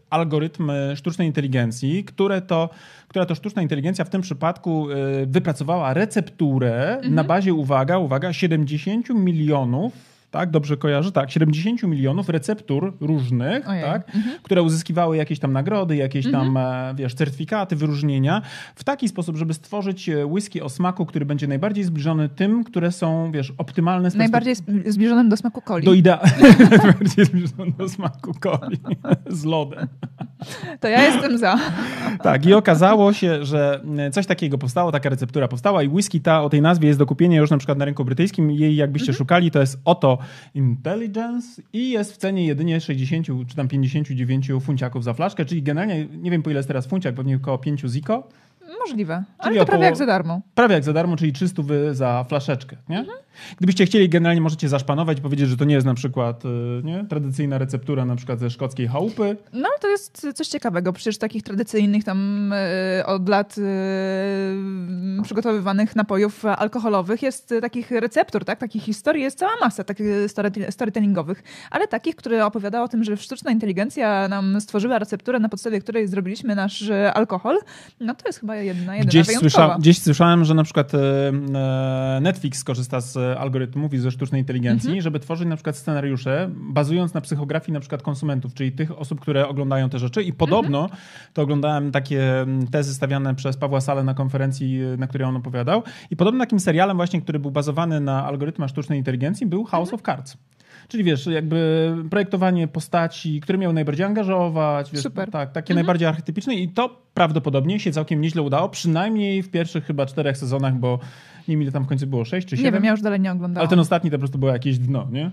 [0.09, 2.69] algorytmy sztucznej inteligencji, które to,
[3.07, 4.87] która to sztuczna inteligencja w tym przypadku
[5.25, 12.93] wypracowała recepturę na bazie, uwaga, uwaga, 70 milionów tak, dobrze kojarzę, tak, 70 milionów receptur
[13.01, 13.83] różnych, Ojej.
[13.83, 14.11] tak,
[14.43, 18.41] które uzyskiwały jakieś tam nagrody, jakieś tam, e, wiesz, certyfikaty, wyróżnienia,
[18.75, 22.91] w taki sposób, żeby stworzyć e, whisky o smaku, który będzie najbardziej zbliżony tym, które
[22.91, 25.85] są, wiesz, optymalne z Najbardziej sp- zbliżonym do smaku coli.
[25.85, 26.19] do idea...
[26.83, 28.79] najbardziej zbliżone do smaku coli
[29.39, 29.87] z lodem.
[30.79, 31.59] To ja jestem za.
[32.23, 36.41] Tak, i okazało się, że e, coś takiego powstało, taka receptura powstała i whisky ta
[36.41, 38.51] o tej nazwie jest do kupienia już na przykład na rynku brytyjskim.
[38.51, 40.17] Jej jakbyście szukali, to jest Oto
[40.53, 46.05] Intelligence i jest w cenie jedynie 60 czy tam 59 funciaków za flaszkę, czyli generalnie,
[46.05, 48.27] nie wiem po ile jest teraz funciak, pewnie około 5 ziko.
[48.79, 49.23] Możliwe.
[49.37, 50.41] Ale Czyli to prawie jak za darmo.
[50.55, 53.05] Prawie jak za darmo, czyli 300 wy za flaszeczkę, nie?
[53.57, 56.47] Gdybyście chcieli, generalnie możecie zaszpanować i powiedzieć, że to nie jest na przykład y,
[56.83, 57.05] nie?
[57.09, 60.93] tradycyjna receptura na przykład ze szkockiej chałupy, No ale to jest coś ciekawego.
[60.93, 68.59] Przecież takich tradycyjnych tam e, od lat e, przygotowywanych napojów alkoholowych jest takich receptur, tak?
[68.59, 73.17] Takich historii jest cała masa takich story- storytellingowych, ale takich, które opowiadały o tym, że
[73.17, 77.59] sztuczna inteligencja nam stworzyła recepturę, na podstawie której zrobiliśmy nasz alkohol,
[77.99, 82.19] no to jest chyba jedna, jedyna Gdzieś, słysza, gdzieś słyszałem, że na przykład e, e,
[82.21, 85.01] Netflix korzysta z e, algorytmów i ze sztucznej inteligencji, Mhm.
[85.01, 89.47] żeby tworzyć na przykład scenariusze bazując na psychografii na przykład konsumentów, czyli tych osób, które
[89.47, 90.23] oglądają te rzeczy.
[90.23, 91.01] I podobno, Mhm.
[91.33, 95.83] to oglądałem takie tezy stawiane przez Pawła Salę na konferencji, na której on opowiadał.
[96.11, 99.95] I podobno takim serialem właśnie, który był bazowany na algorytmach sztucznej inteligencji był House Mhm.
[99.95, 100.37] of Cards.
[100.87, 105.31] Czyli wiesz, jakby projektowanie postaci, które miały najbardziej angażować, wiesz, Super.
[105.31, 105.75] tak, takie Mhm.
[105.75, 110.75] najbardziej archetypiczne i to prawdopodobnie się całkiem nieźle udało, przynajmniej w pierwszych chyba czterech sezonach,
[110.75, 110.99] bo
[111.47, 112.73] nie wiem ile tam w końcu było, sześć czy Nie siedem?
[112.73, 113.61] wiem, ja już dalej nie oglądałam.
[113.63, 115.31] Ale ten ostatni to po prostu było jakieś dno, nie?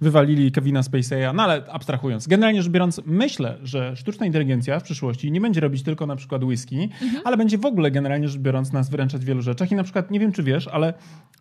[0.00, 2.26] Wywalili Kevina Spacey'a, no ale abstrahując.
[2.26, 6.44] Generalnie rzecz biorąc, myślę, że sztuczna inteligencja w przyszłości nie będzie robić tylko na przykład
[6.44, 7.22] whisky, Mhm.
[7.24, 10.10] ale będzie w ogóle generalnie rzecz biorąc nas wyręczać w wielu rzeczach i na przykład,
[10.10, 10.94] nie wiem czy wiesz, ale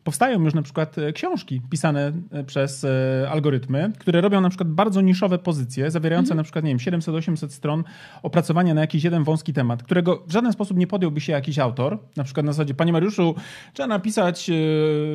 [0.03, 4.69] powstają już na przykład e, książki pisane e, przez e, algorytmy, które robią na przykład
[4.69, 6.37] bardzo niszowe pozycje, zawierające Mhm.
[6.37, 7.83] na przykład, nie wiem, 700-800 stron
[8.23, 11.99] opracowania na jakiś jeden wąski temat, którego w żaden sposób nie podjąłby się jakiś autor.
[12.15, 13.35] Na przykład na zasadzie, panie Mariuszu,
[13.73, 14.51] trzeba napisać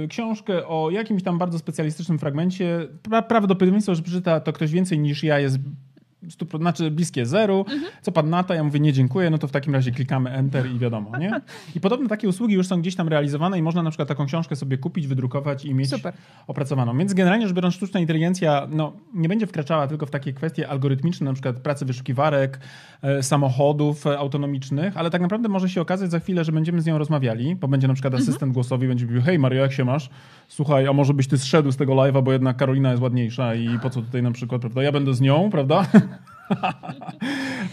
[0.09, 2.89] książkę o jakimś tam bardzo specjalistycznym fragmencie.
[3.03, 5.59] Pra, prawdopodobieństwo, że przeczyta to ktoś więcej niż ja jest
[6.31, 7.65] stu, znaczy bliskie zeru.
[8.03, 8.55] Co pan na to?
[8.55, 11.41] Ja mówię, nie dziękuję, no to w takim razie klikamy Enter i wiadomo, nie?
[11.77, 14.57] I podobne takie usługi już są gdzieś tam realizowane i można na przykład taką książkę
[14.57, 16.15] sobie kupić, wydrukować i mieć Super.
[16.47, 16.99] opracowaną.
[16.99, 21.25] Więc generalnie rzecz biorąc, sztuczna inteligencja no, nie będzie wkraczała tylko w takie kwestie algorytmiczne,
[21.25, 22.61] na przykład pracy wyszukiwarek,
[23.03, 26.87] e, samochodów e, autonomicznych, ale tak naprawdę może się okazać za chwilę, że będziemy z
[26.87, 30.11] nią rozmawiali, bo będzie na przykład asystent głosowy będzie mówił, hej Mario, jak się masz?
[30.49, 33.79] Słuchaj, a może byś ty zszedł z tego live'a, bo jednak Karolina jest ładniejsza i
[33.79, 34.83] po co tutaj na przykład, prawda?
[34.83, 35.87] Ja będę z nią, prawda?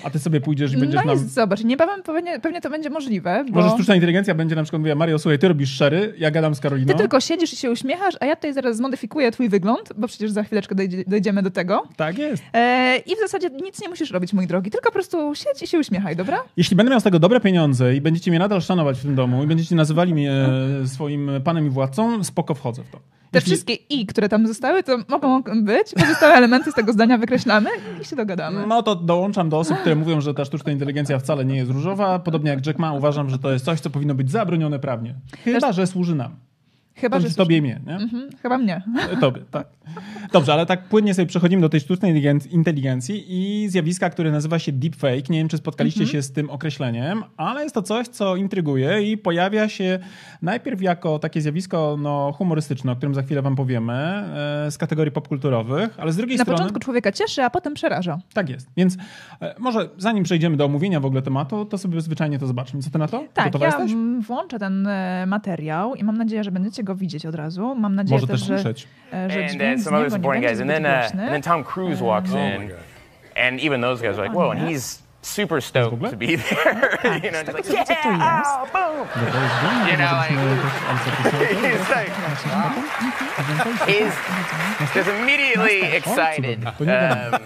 [0.03, 1.27] a ty sobie pójdziesz i będziesz No nam...
[1.27, 4.95] zobacz, niebawem pewnie, pewnie to będzie możliwe, bo Może sztuczna inteligencja będzie na przykład mówiła,
[4.95, 6.87] Mario, słuchaj, ty robisz szery, ja gadam z Karoliną.
[6.93, 10.31] ty tylko siedzisz i się uśmiechasz, a ja tutaj zaraz zmodyfikuję twój wygląd, bo przecież
[10.31, 11.83] za chwileczkę dojdzie, dojdziemy do tego.
[11.95, 12.43] Tak jest.
[12.53, 15.67] E, I w zasadzie nic nie musisz robić, mój drogi, tylko po prostu siedź i
[15.67, 16.37] się uśmiechaj, dobra?
[16.57, 19.43] Jeśli będę miał z tego dobre pieniądze i będziecie mnie nadal szanować w tym domu
[19.43, 20.31] i będziecie nazywali mnie
[20.83, 22.99] e, swoim panem i władcą, spoko wchodzę w to.
[23.39, 25.93] Te wszystkie i, które tam zostały, to mogą być.
[25.99, 27.69] Pozostałe elementy z tego zdania wykreślamy
[28.01, 28.67] i się dogadamy.
[28.67, 32.19] No to dołączam do osób, które mówią, że ta sztuczna inteligencja wcale nie jest różowa.
[32.19, 35.15] Podobnie jak Jack Ma, uważam, że to jest coś, co powinno być zabronione prawnie.
[35.43, 36.35] Chyba, że służy nam.
[36.97, 37.29] Chyba, że...
[37.29, 37.93] tobie i mnie, nie?
[37.95, 38.81] Mhm, chyba mnie.
[39.21, 39.67] Tobie, tak.
[40.33, 44.59] Dobrze, ale tak płynnie sobie przechodzimy do tej sztucznej inteligen- inteligencji i zjawiska, które nazywa
[44.59, 45.29] się deepfake.
[45.29, 46.11] Nie wiem, czy spotkaliście Mhm.
[46.11, 49.99] się z tym określeniem, ale jest to coś, co intryguje i pojawia się
[50.41, 55.11] najpierw jako takie zjawisko no, humorystyczne, o którym za chwilę wam powiemy, e, z kategorii
[55.11, 56.57] popkulturowych, ale z drugiej Na strony...
[56.57, 58.17] początku człowieka cieszy, a potem przeraża.
[58.33, 58.69] Tak jest.
[58.77, 58.97] Więc
[59.41, 62.81] e, może zanim przejdziemy do omówienia w ogóle tematu, to sobie zwyczajnie to zobaczmy.
[62.81, 63.23] Co ty na to?
[63.33, 63.95] Tak, Gotowa ja jesteś?
[64.27, 67.75] włączę ten e, materiał i mam nadzieję, że będziecie go widzieć od razu.
[67.75, 68.87] Mam nadzieję Może też że, słyszeć.
[69.13, 71.19] e, że and dźwięk uh, z some other niego nie supporting będzie guys, and then
[71.19, 72.71] uh, and then Tom Cruise walks in,
[73.47, 76.99] and even those guys are like, "Whoa!" And he's super stoked to be there.
[77.23, 80.31] you know, just like, "Yeah, oh, boom!" Dobra, jest wolno, You know, like-
[81.65, 82.11] He's like,
[83.87, 84.13] he's
[84.93, 87.39] just immediately excited um,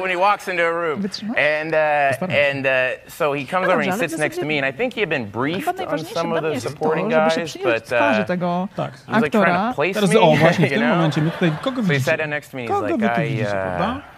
[0.00, 3.92] when he walks into a room, and uh, and uh, so he comes over and
[3.92, 6.42] he sits next to me, and I think he had been briefed on some of
[6.42, 8.26] the supporting żeby się guys, but twarzy uh,
[9.06, 9.68] he was like trying aktora.
[9.70, 10.96] to place Teraz, me, o właśnie, w you tym know?
[10.96, 11.30] momencie my
[11.86, 12.66] So he sat down next to me.
[12.66, 14.15] He's like, I, uh, prawda?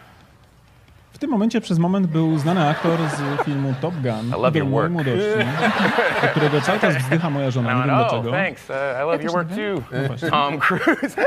[1.18, 4.31] W tym momencie przez moment był znany aktor z filmu Top Gun.
[4.31, 4.92] your mojej work.
[4.92, 5.38] młodości,
[6.22, 7.72] do którego cały czas wzdycha moja żona.
[7.72, 8.31] I Nie wiem oh, dlaczego.
[8.31, 8.70] thanks.
[8.70, 10.31] Uh, I love your work too, właśnie.
[10.31, 11.16] Tom Cruise.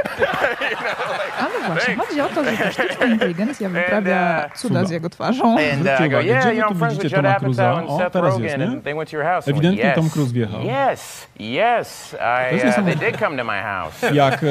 [1.39, 5.53] Ale właśnie, chodzi o to, że ta sztuczna inteligencja wyprawia uh, cuda z jego twarzą.
[5.53, 8.33] Uh, Zwróćcie I go, uwagę, yeah, gdzie wy tu widzicie Toma and O, Seth teraz
[8.33, 8.65] Rogen, jest, nie?
[8.65, 9.47] and they went to your house.
[9.47, 10.61] I went, Ewidentnie yes, Tom Cruise wjechał.
[10.61, 12.15] Yes, yes.
[12.51, 14.13] I, uh, they did come to my house.
[14.13, 14.47] Jak e,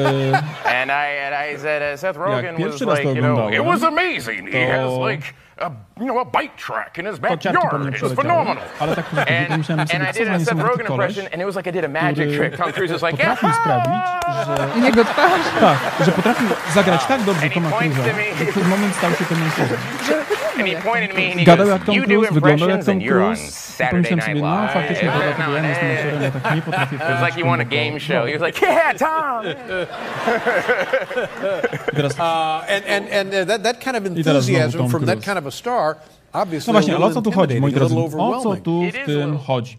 [0.65, 3.31] And I, and I said, uh, Seth Rogen was pierwszy raz like, to you know,
[3.31, 4.51] oglądałem, it was amazing.
[4.51, 5.30] He has like
[5.61, 7.93] a, you know, a bike track in his backyard.
[7.93, 8.63] It was phenomenal.
[8.79, 11.83] Tak And, and I did a Seth Rogen impression, and it was like I did
[11.83, 12.57] a magic trick.
[12.57, 13.37] Tom Cruise was like, yeah.
[13.37, 14.03] sprawić,
[14.45, 15.41] że I jego twarz.
[15.59, 18.45] tak, że potrafił zagrać tak dobrze And he Toma points to Cruise'a, me.
[18.45, 19.77] że przez moment stał się tym mężczyzną.
[21.45, 23.71] Gadał jak Tom you do Cruise, wyglądał jak impressions Tom and you're on Cruise.
[23.91, 24.71] Pomyślałem Night sobie, no Live.
[24.73, 27.21] faktycznie, to every dlatego now ja and jestem aktorem, ja tak nie potrafię It was
[27.27, 28.25] like you won a game show.
[28.27, 29.45] He was like, yeah, Tom.
[31.95, 32.19] Teraz,
[32.75, 35.25] and and, and that, that kind of I teraz znowu enthusiasm Tom from that Cruise.
[35.25, 35.95] kind of a star,
[36.33, 37.95] obviously No właśnie, a ale o co tu chodzi, moi drodzy?
[38.17, 39.77] O co tu w tym chodzi?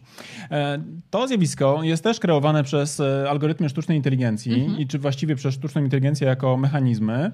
[0.50, 0.78] E,
[1.10, 4.78] To zjawisko jest też kreowane przez e, algorytmy sztucznej inteligencji Mhm.
[4.80, 7.32] i czy właściwie przez sztuczną inteligencję jako mechanizmy.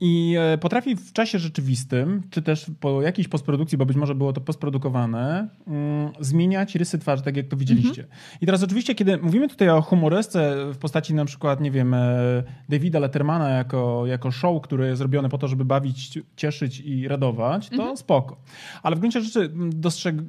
[0.00, 4.32] I e, potrafi w czasie rzeczywistym, czy też po jakiejś postprodukcji, bo być może było
[4.32, 8.06] to postprodukowane, mm, zmieniać rysy twarzy, tak jak to widzieliście.
[8.40, 12.42] I teraz oczywiście, kiedy mówimy tutaj o humorysce w postaci na przykład, nie wiem, e,
[12.68, 17.68] Davida Lettermana jako, jako show, które jest zrobione po to, żeby bawić, cieszyć i radować,
[17.68, 18.36] to spoko.
[18.82, 19.70] Ale w gruncie rzeczy mm,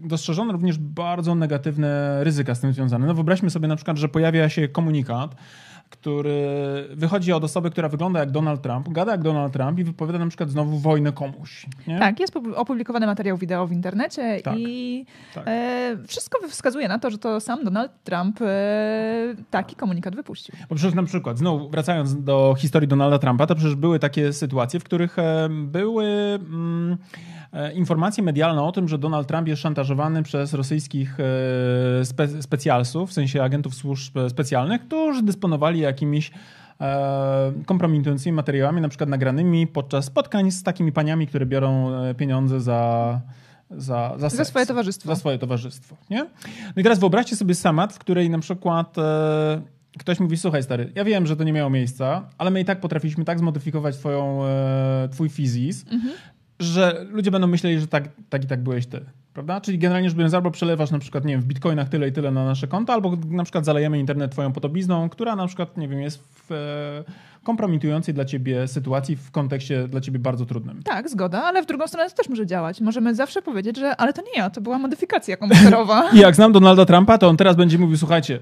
[0.08, 3.08] dostrzeżono również bardzo negatywne ryzyka z tym związane.
[3.08, 5.36] No wyobraźmy sobie na przykład, że pojawia się komunikat,
[5.90, 6.38] który
[6.94, 10.28] wychodzi od osoby, która wygląda jak Donald Trump, gada jak Donald Trump i wypowiada na
[10.28, 11.66] przykład znowu wojnę komuś.
[11.88, 12.00] Nie?
[12.00, 15.44] Tak, jest pu- opublikowany materiał wideo w internecie Tak, i tak.
[15.48, 18.46] e, wszystko wskazuje na to, że to sam Donald Trump e,
[19.50, 20.56] taki komunikat wypuścił.
[20.70, 24.80] Bo przecież na przykład, znowu wracając do historii Donalda Trumpa, to przecież były takie sytuacje,
[24.80, 25.16] w których
[25.50, 26.98] były mm,
[27.54, 33.10] e, informacje medialne o tym, że Donald Trump jest szantażowany przez rosyjskich e, spe, specjalsów,
[33.10, 36.32] w sensie agentów służb specjalnych, którzy dysponowali jakimiś
[36.82, 43.22] e, kompromitującymi materiałami, na przykład nagranymi podczas spotkań z takimi paniami, które biorą pieniądze za
[43.72, 45.08] za, za, seks, swoje towarzystwo.
[45.08, 46.24] Za swoje towarzystwo, nie?
[46.66, 49.62] No i teraz wyobraźcie sobie samat, w której na przykład e,
[49.98, 52.80] ktoś mówi, słuchaj stary, ja wiem, że to nie miało miejsca, ale my i tak
[52.80, 56.14] potrafiliśmy tak zmodyfikować twoją, e, twój fizis, mhm.
[56.60, 59.02] Że ludzie będą myśleli, że tak, tak i tak byłeś ty.
[59.34, 59.62] Prawda?
[59.62, 62.32] Czyli generalnie rzecz biorąc, albo przelewasz na przykład, nie wiem, w bitcoinach tyle i tyle
[62.32, 66.02] na nasze konto, albo na przykład zalejemy internet twoją podobizną, która na przykład, nie wiem,
[66.02, 70.84] jest w e, kompromitującej dla ciebie sytuacji w kontekście dla ciebie bardzo trudnym.
[70.84, 72.82] Tak, zgoda, ale w drugą stronę to też może działać.
[72.82, 76.10] Możemy zawsze powiedzieć, że ale to nie ja, to była modyfikacja komputerowa.
[76.14, 78.40] I jak znam Donalda Trumpa, to on teraz będzie mówił, słuchajcie,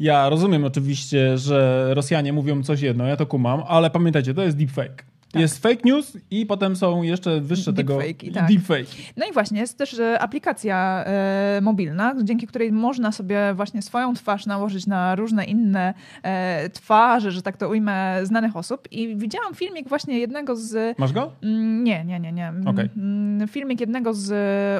[0.00, 4.56] ja rozumiem oczywiście, że Rosjanie mówią coś jedno, ja to kumam, ale pamiętajcie, to jest
[4.56, 5.04] deepfake.
[5.32, 5.42] Tak.
[5.42, 8.48] Jest fake news i potem są jeszcze wyższe deepfake, tego tak.
[8.48, 8.86] deepfake.
[9.16, 14.14] No i właśnie jest też e, aplikacja e, mobilna, dzięki której można sobie właśnie swoją
[14.14, 18.88] twarz nałożyć na różne inne e, twarze, że tak to ujmę, znanych osób.
[18.90, 20.98] I widziałam filmik właśnie jednego z...
[20.98, 21.32] Masz go?
[21.42, 22.52] Mm, nie, nie, nie, nie.
[22.66, 22.88] Okay.
[22.96, 24.30] Mm, filmik jednego z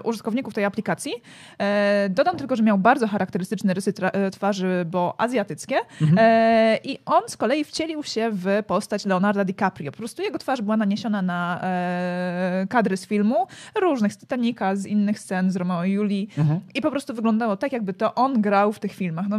[0.06, 1.12] użytkowników tej aplikacji.
[1.58, 5.76] E, dodam tylko, że miał bardzo charakterystyczne rysy e, twarzy, bo azjatyckie.
[6.02, 6.18] Mhm.
[6.20, 9.92] E, I on z kolei wcielił się w postać Leonarda DiCaprio.
[9.92, 13.46] Po prostu jego twarz była naniesiona na e, kadry z filmu,
[13.80, 16.60] różnych, z Titanica, z innych scen, z Romeo i Julii mhm.
[16.74, 19.26] i po prostu wyglądało tak, jakby to on grał w tych filmach.
[19.28, 19.38] No,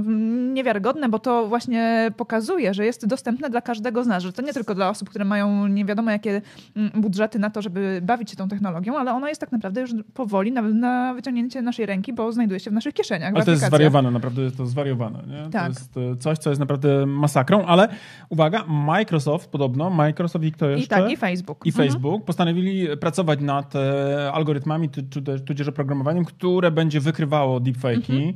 [0.54, 4.54] niewiarygodne, bo to właśnie pokazuje, że jest dostępne dla każdego z nas, że to nie
[4.54, 6.42] tylko dla osób, które mają nie wiadomo jakie
[6.96, 10.52] budżety na to, żeby bawić się tą technologią, ale ona jest tak naprawdę już powoli
[10.52, 13.34] na, na wyciągnięcie naszej ręki, bo znajduje się w naszych kieszeniach.
[13.36, 15.20] Ale to jest zwariowane, naprawdę jest to zwariowane.
[15.28, 15.50] Nie?
[15.50, 15.64] Tak.
[15.64, 17.88] To jest e, coś, co jest naprawdę masakrą, ale
[18.30, 20.88] uwaga, Microsoft podobno, Microsoft i kto jeszcze?
[20.90, 21.66] Tak, i Facebook.
[21.66, 21.88] I mhm.
[21.88, 24.90] Facebook postanowili pracować nad e, algorytmami,
[25.46, 28.28] tudzież oprogramowaniem, które będzie wykrywało deepfake'i.
[28.28, 28.34] Mhm.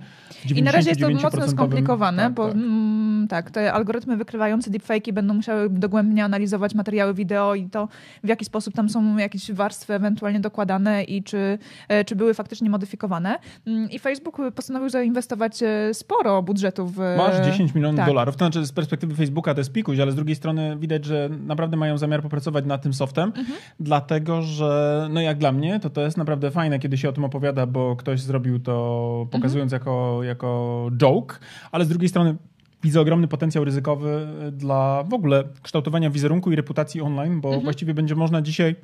[0.55, 2.55] I na razie jest to mocno skomplikowane, tak, bo tak.
[2.55, 7.87] Mm, tak, te algorytmy wykrywające deepfake'i będą musiały dogłębnie analizować materiały wideo i to,
[8.23, 12.69] w jaki sposób tam są jakieś warstwy ewentualnie dokładane i czy, e, czy były faktycznie
[12.69, 13.39] modyfikowane.
[13.67, 16.97] Mm, I Facebook postanowił zainwestować e, sporo budżetu w...
[16.97, 18.07] Masz 10 milionów tak.
[18.07, 21.29] dolarów, to znaczy z perspektywy Facebooka to jest pikuś, ale z drugiej strony widać, że
[21.45, 23.60] naprawdę mają zamiar popracować pracować nad tym softem, mhm.
[23.79, 27.23] dlatego że, no jak dla mnie, to to jest naprawdę fajne, kiedy się o tym
[27.23, 29.82] opowiada, bo ktoś zrobił to pokazując mhm.
[29.82, 31.39] jako, jako joke,
[31.71, 32.36] ale z drugiej strony
[32.84, 37.63] widzę ogromny potencjał ryzykowy dla w ogóle kształtowania wizerunku i reputacji online, bo mhm.
[37.63, 38.75] właściwie będzie można dzisiaj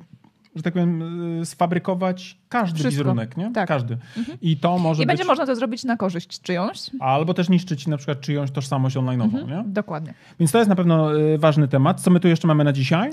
[0.56, 1.02] że tak powiem,
[1.40, 2.90] y, sfabrykować każdy Wszystko.
[2.90, 3.52] wizerunek, nie?
[3.52, 3.68] Tak.
[3.68, 3.98] Każdy.
[4.18, 4.38] Mhm.
[4.42, 5.08] I to może I być...
[5.08, 6.90] będzie można to zrobić na korzyść czyjąś.
[7.00, 9.48] Albo też niszczyć na przykład czyjąś tożsamość online'ową, mhm.
[9.48, 9.64] nie?
[9.72, 10.14] Dokładnie.
[10.40, 12.00] Więc to jest na pewno y, ważny temat.
[12.00, 13.10] Co my tu jeszcze mamy na dzisiaj?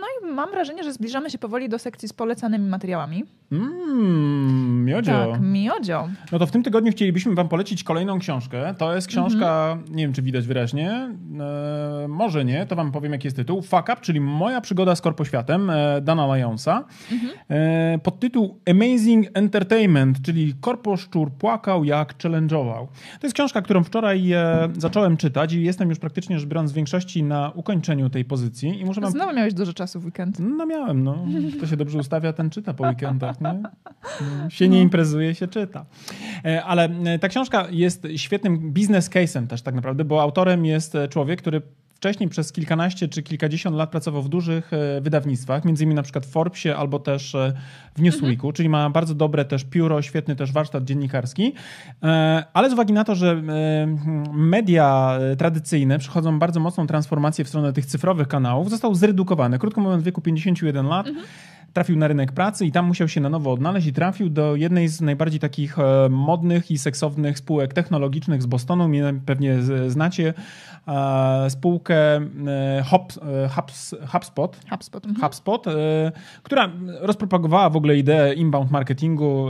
[0.00, 3.24] No i mam wrażenie, że zbliżamy się powoli do sekcji z polecanymi materiałami.
[3.52, 5.12] Mmm, miodzio.
[5.12, 6.08] Tak, miodzio.
[6.32, 8.74] No to w tym tygodniu chcielibyśmy wam polecić kolejną książkę.
[8.78, 9.96] To jest książka, mhm.
[9.96, 10.90] nie wiem czy widać wyraźnie,
[11.40, 13.62] e, może nie, to wam powiem jaki jest tytuł.
[13.62, 16.84] Fuck Up, czyli Moja przygoda z korpoświatem e, Dana Lyonsa.
[17.12, 17.32] Mhm.
[17.48, 22.86] E, podtytuł Amazing Entertainment, czyli Korposzczur płakał jak challenge'ował.
[23.20, 26.74] To jest książka, którą wczoraj e, zacząłem czytać i jestem już praktycznie rzecz biorąc w
[26.74, 28.80] większości na ukończeniu tej pozycji.
[28.80, 29.10] I muszę wam...
[29.10, 30.36] Znowu miałeś dużo czasu w weekend.
[30.38, 31.26] No miałem, no.
[31.60, 33.62] To się dobrze ustawia, ten czyta po weekendach, nie?
[34.48, 35.84] Się nie imprezuje, się czyta.
[36.44, 40.96] E, ale e, ta książka jest świetnym business case'em też tak naprawdę, bo autorem jest
[41.10, 41.62] człowiek, który
[42.02, 46.26] wcześniej przez kilkanaście czy kilkadziesiąt lat pracował w dużych e, wydawnictwach, między innymi na przykład
[46.26, 47.52] w Forbesie albo też e,
[47.94, 48.52] w Newsweeku, mhm.
[48.52, 51.52] czyli ma bardzo dobre też pióro, świetny też warsztat dziennikarski,
[52.02, 53.42] e, ale z uwagi na to, że
[54.32, 59.58] media tradycyjne przechodzą bardzo mocną transformację w stronę tych cyfrowych kanałów, został zredukowany.
[59.58, 61.26] Krótko mówiąc, w wieku 51 lat mhm
[61.72, 64.88] trafił na rynek pracy i tam musiał się na nowo odnaleźć i trafił do jednej
[64.88, 65.76] z najbardziej takich
[66.10, 68.90] modnych i seksownych spółek technologicznych z Bostonu.
[69.26, 69.58] Pewnie
[69.88, 70.34] znacie
[71.48, 73.48] spółkę e, Hop, e,
[74.12, 75.22] HubSpot, HubSpot, mhm.
[75.22, 75.72] HubSpot e,
[76.42, 79.46] która rozpropagowała w ogóle ideę inbound marketingu,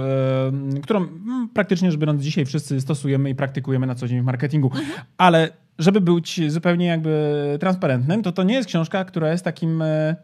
[0.83, 1.07] którą
[1.55, 4.71] praktycznie rzecz biorąc dzisiaj wszyscy stosujemy i praktykujemy na co dzień w marketingu.
[4.75, 5.01] Mhm.
[5.19, 10.17] Ale żeby być zupełnie jakby transparentnym, to to nie jest książka, która jest takim E,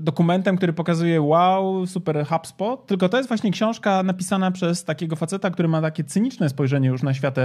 [0.00, 5.50] dokumentem, który pokazuje wow, super HubSpot, tylko to jest właśnie książka napisana przez takiego faceta,
[5.50, 7.36] który ma takie cyniczne spojrzenie już na świat,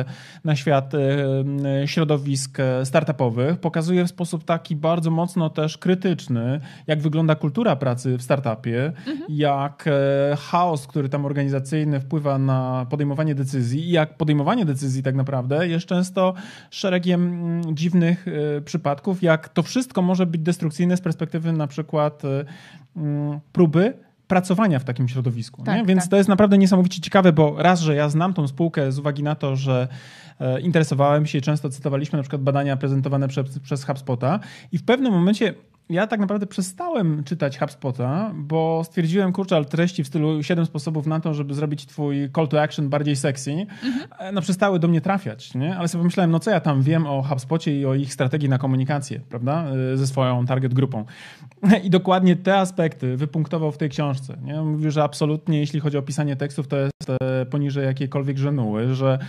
[0.44, 3.60] na świat e, środowisk e, startupowych.
[3.60, 9.20] Pokazuje w sposób taki bardzo mocno też krytyczny, jak wygląda kultura pracy w startupie, mhm.
[9.30, 9.90] jak
[10.38, 15.86] chaos, który tam organizacyjny wpływa na podejmowanie decyzji i jak podejmowanie decyzji tak naprawdę jest
[15.86, 16.34] często
[16.72, 18.26] szeregiem dziwnych
[18.66, 22.46] przypadków, jak to wszystko może być destrukcyjne z perspektywy na przykład przykład y,
[22.96, 23.94] mm, próby
[24.28, 25.64] pracowania w takim środowisku.
[25.64, 26.10] Tak, Więc tak.
[26.10, 29.36] to jest naprawdę niesamowicie ciekawe, bo raz, że ja znam tą spółkę z uwagi na
[29.36, 29.88] to, że
[30.40, 34.40] e, interesowałem się i często cytowaliśmy na przykład badania prezentowane przez, przez HubSpota
[34.72, 35.54] i w pewnym momencie
[35.90, 41.08] ja tak naprawdę przestałem czytać HubSpota, bo stwierdziłem, kurczę, ale treści w stylu 7 sposobów
[41.08, 44.36] na to, żeby zrobić twój call to action bardziej sexy, mhm.
[44.36, 45.78] no przestały do mnie trafiać, nie?
[45.78, 48.58] Ale sobie pomyślałem, no co ja tam wiem o HubSpocie i o ich strategii na
[48.58, 49.66] komunikację, prawda?
[49.94, 51.06] Y, ze swoją target grupą.
[51.84, 54.38] I dokładnie te aspekty wypunktował w tej książce.
[54.44, 54.62] Nie?
[54.62, 59.20] Mówił, że absolutnie, jeśli chodzi o pisanie tekstów, to jest e, poniżej jakiejkolwiek żenuły, że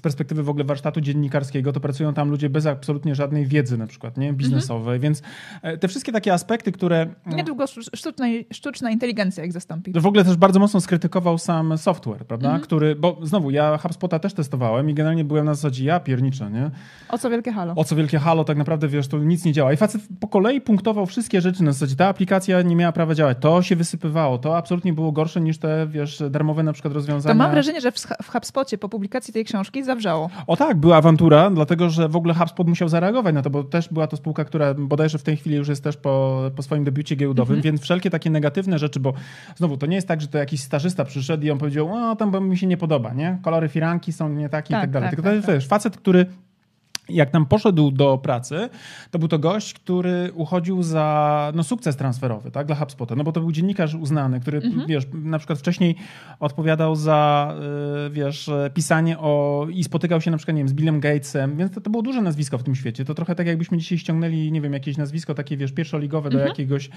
[0.00, 3.86] z perspektywy w ogóle warsztatu dziennikarskiego, to pracują tam ludzie bez absolutnie żadnej wiedzy na
[3.86, 4.32] przykład, nie?
[4.32, 5.00] Biznesowej, mhm.
[5.00, 5.22] więc
[5.62, 6.96] e, te wszystkie takie aspekty, które...
[6.96, 9.92] Mm, Niedługo sztuczna, sztuczna inteligencja ich zastąpi.
[9.92, 12.48] W ogóle też bardzo mocno skrytykował sam software, prawda?
[12.48, 12.62] Mhm.
[12.62, 16.70] Który, bo znowu, ja HubSpota też testowałem i generalnie byłem na zasadzie, ja pierniczę, nie?
[17.08, 17.74] O co wielkie halo.
[17.76, 19.72] O co wielkie halo, tak naprawdę, wiesz, to nic nie działa.
[19.72, 23.38] I facet po kolei punktował wszystkie rzeczy na zasadzie, ta aplikacja nie miała prawa działać,
[23.40, 27.34] to się wysypywało, to absolutnie było gorsze niż te, wiesz, darmowe na przykład rozwiązania.
[27.34, 30.30] To mam wrażenie, że w, w HubSpocie po publikacji tej książki zawrzało.
[30.46, 33.88] O tak, była awantura, dlatego że w ogóle HubSpot musiał zareagować na to, bo też
[33.88, 37.16] była to spółka, która bodajże w tej chwili już jest też po, po swoim debiucie
[37.16, 37.62] giełdowym, mhm.
[37.62, 39.12] więc wszelkie takie negatywne rzeczy, bo
[39.56, 42.30] znowu to nie jest tak, że to jakiś stażysta przyszedł i on powiedział, o tam
[42.30, 43.38] bo mi się nie podoba, nie?
[43.42, 45.08] Kolory firanki są nie takie tak, i tak dalej.
[45.08, 45.70] Tak, Tylko tak, to jest tak.
[45.70, 46.26] facet, który
[47.10, 48.68] jak tam poszedł do pracy,
[49.10, 53.32] to był to gość, który uchodził za no, sukces transferowy tak, dla HubSpota, no bo
[53.32, 54.86] to był dziennikarz uznany, który, mhm.
[54.86, 55.96] wiesz, na przykład wcześniej
[56.40, 57.54] odpowiadał za,
[58.06, 61.72] y, wiesz, pisanie o i spotykał się na przykład, nie wiem, z Billem Gatesem, więc
[61.72, 63.04] to, to było duże nazwisko w tym świecie.
[63.04, 66.48] To trochę tak jakbyśmy dzisiaj ściągnęli, nie wiem, jakieś nazwisko takie, wiesz, pierwszoligowe do mhm.
[66.48, 66.90] jakiegoś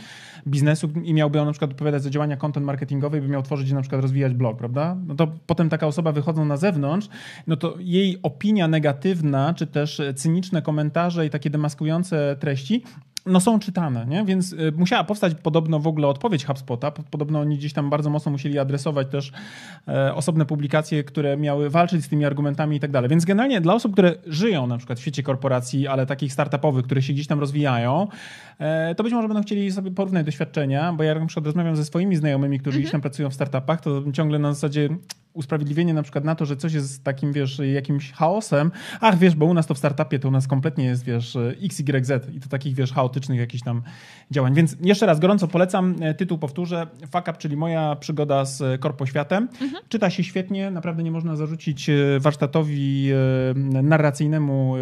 [0.47, 3.69] biznesu i miałby on na przykład odpowiadać za działania content marketingowe i by miał tworzyć
[3.69, 4.97] i na przykład rozwijać blog, prawda?
[5.07, 7.09] No to potem taka osoba wychodząc na zewnątrz,
[7.47, 12.83] no to jej opinia negatywna, czy też cyniczne komentarze i takie demaskujące treści
[13.25, 14.25] no są czytane, nie?
[14.25, 16.91] więc y, musiała powstać podobno w ogóle odpowiedź HubSpota.
[16.91, 19.31] Podobno oni gdzieś tam bardzo mocno musieli adresować też
[19.87, 23.09] e, osobne publikacje, które miały walczyć z tymi argumentami i tak dalej.
[23.09, 27.01] Więc generalnie dla osób, które żyją na przykład w świecie korporacji, ale takich startupowych, które
[27.01, 28.07] się gdzieś tam rozwijają,
[28.59, 31.85] e, to być może będą chcieli sobie porównać doświadczenia, bo ja na przykład rozmawiam ze
[31.85, 32.81] swoimi znajomymi, którzy mhm.
[32.81, 34.89] gdzieś tam pracują w startupach, to ciągle na zasadzie
[35.33, 38.71] usprawiedliwienie na przykład na to, że coś jest takim, wiesz, jakimś chaosem.
[39.01, 42.11] Ach, wiesz, bo u nas to w startupie to u nas kompletnie jest, wiesz, XYZ
[42.33, 43.81] i to takich, wiesz, chaotycznych jakichś tam
[44.31, 44.53] działań.
[44.53, 45.95] Więc jeszcze raz gorąco polecam.
[46.01, 46.87] E, tytuł powtórzę.
[47.01, 49.49] Fuck Up, czyli moja przygoda z korpoświatem.
[49.61, 49.83] Mhm.
[49.89, 50.71] Czyta się świetnie.
[50.71, 54.75] Naprawdę nie można zarzucić e, warsztatowi e, narracyjnemu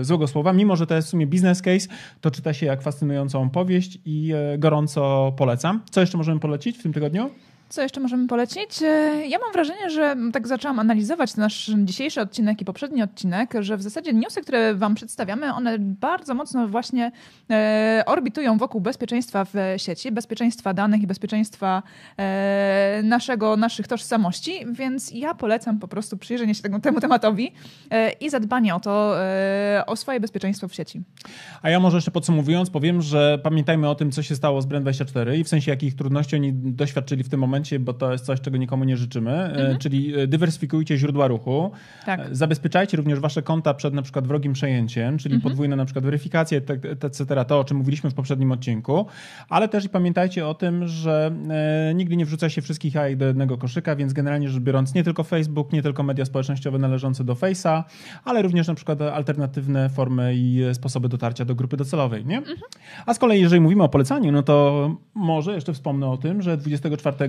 [0.00, 0.52] złego słowa.
[0.52, 1.88] Mimo, że to jest w sumie business case,
[2.20, 5.82] to czyta się jak fascynującą powieść i gorąco polecam.
[5.90, 7.30] Co jeszcze możemy polecić w tym tygodniu?
[7.68, 8.82] Co jeszcze możemy polecić?
[8.82, 13.76] E, ja mam wrażenie, że tak zaczęłam analizować nasz dzisiejszy odcinek i poprzedni odcinek, że
[13.76, 17.12] w zasadzie newsy, które Wam przedstawiamy, one bardzo mocno właśnie
[17.50, 21.82] e, orbitują wokół bezpieczeństwa w sieci, bezpieczeństwa danych i bezpieczeństwa
[22.16, 27.52] e, naszego, naszych tożsamości, więc ja polecam po prostu przyjrzenie się temu, temu tematowi
[28.20, 29.16] i zadbanie o to,
[29.86, 31.02] o swoje bezpieczeństwo w sieci.
[31.62, 35.38] A ja może jeszcze podsumowując powiem, że pamiętajmy o tym, co się stało z Brand24
[35.38, 38.40] i w sensie jakich trudności oni doświadczyli w tym momencie momencie, bo to jest coś,
[38.40, 39.78] czego nikomu nie życzymy, e, mhm.
[39.78, 41.70] czyli e, dywersyfikujcie źródła ruchu,
[42.06, 42.20] tak.
[42.20, 45.50] E, zabezpieczajcie również wasze konta przed na przykład wrogim przejęciem, czyli mhm.
[45.50, 46.60] podwójne na przykład weryfikacje,
[47.00, 49.06] etc., to o czym mówiliśmy w poprzednim odcinku,
[49.48, 51.32] ale też i pamiętajcie o tym, że
[51.94, 55.24] nigdy nie wrzuca się wszystkich jajek do jednego koszyka, więc generalnie rzecz biorąc nie tylko
[55.24, 57.82] Facebook, nie tylko media społecznościowe należące do Face'a,
[58.24, 62.38] ale również na przykład alternatywne formy i sposoby dotarcia do grupy docelowej, nie?
[62.38, 62.56] Mhm.
[63.06, 66.56] A z kolei jeżeli mówimy o polecaniu, no to może jeszcze wspomnę o tym, że
[66.56, 67.28] 24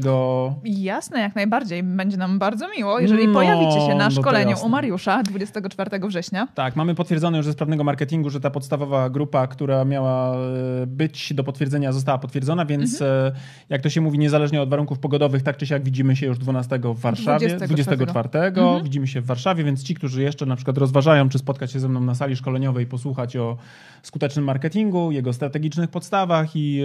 [0.64, 1.84] Jasne, jak najbardziej.
[1.84, 6.48] Będzie nam bardzo miło, jeżeli no, pojawicie się na szkoleniu u Mariusza 24 września.
[6.56, 11.34] Tak, mamy potwierdzone już ze sprawnego marketingu, że ta podstawowa grupa, która miała e, być
[11.34, 13.34] do potwierdzenia, została potwierdzona, więc mhm.
[13.36, 16.38] E, jak to się mówi, niezależnie od warunków pogodowych, tak czy siak widzimy się już
[16.38, 18.84] 12 w Warszawie, 24, 24 mhm.
[18.84, 21.90] widzimy się w Warszawie, więc ci, którzy jeszcze na przykład rozważają, czy spotkać się ze
[21.90, 23.58] mną na sali szkoleniowej posłuchać o
[24.04, 26.82] skutecznym marketingu, jego strategicznych podstawach i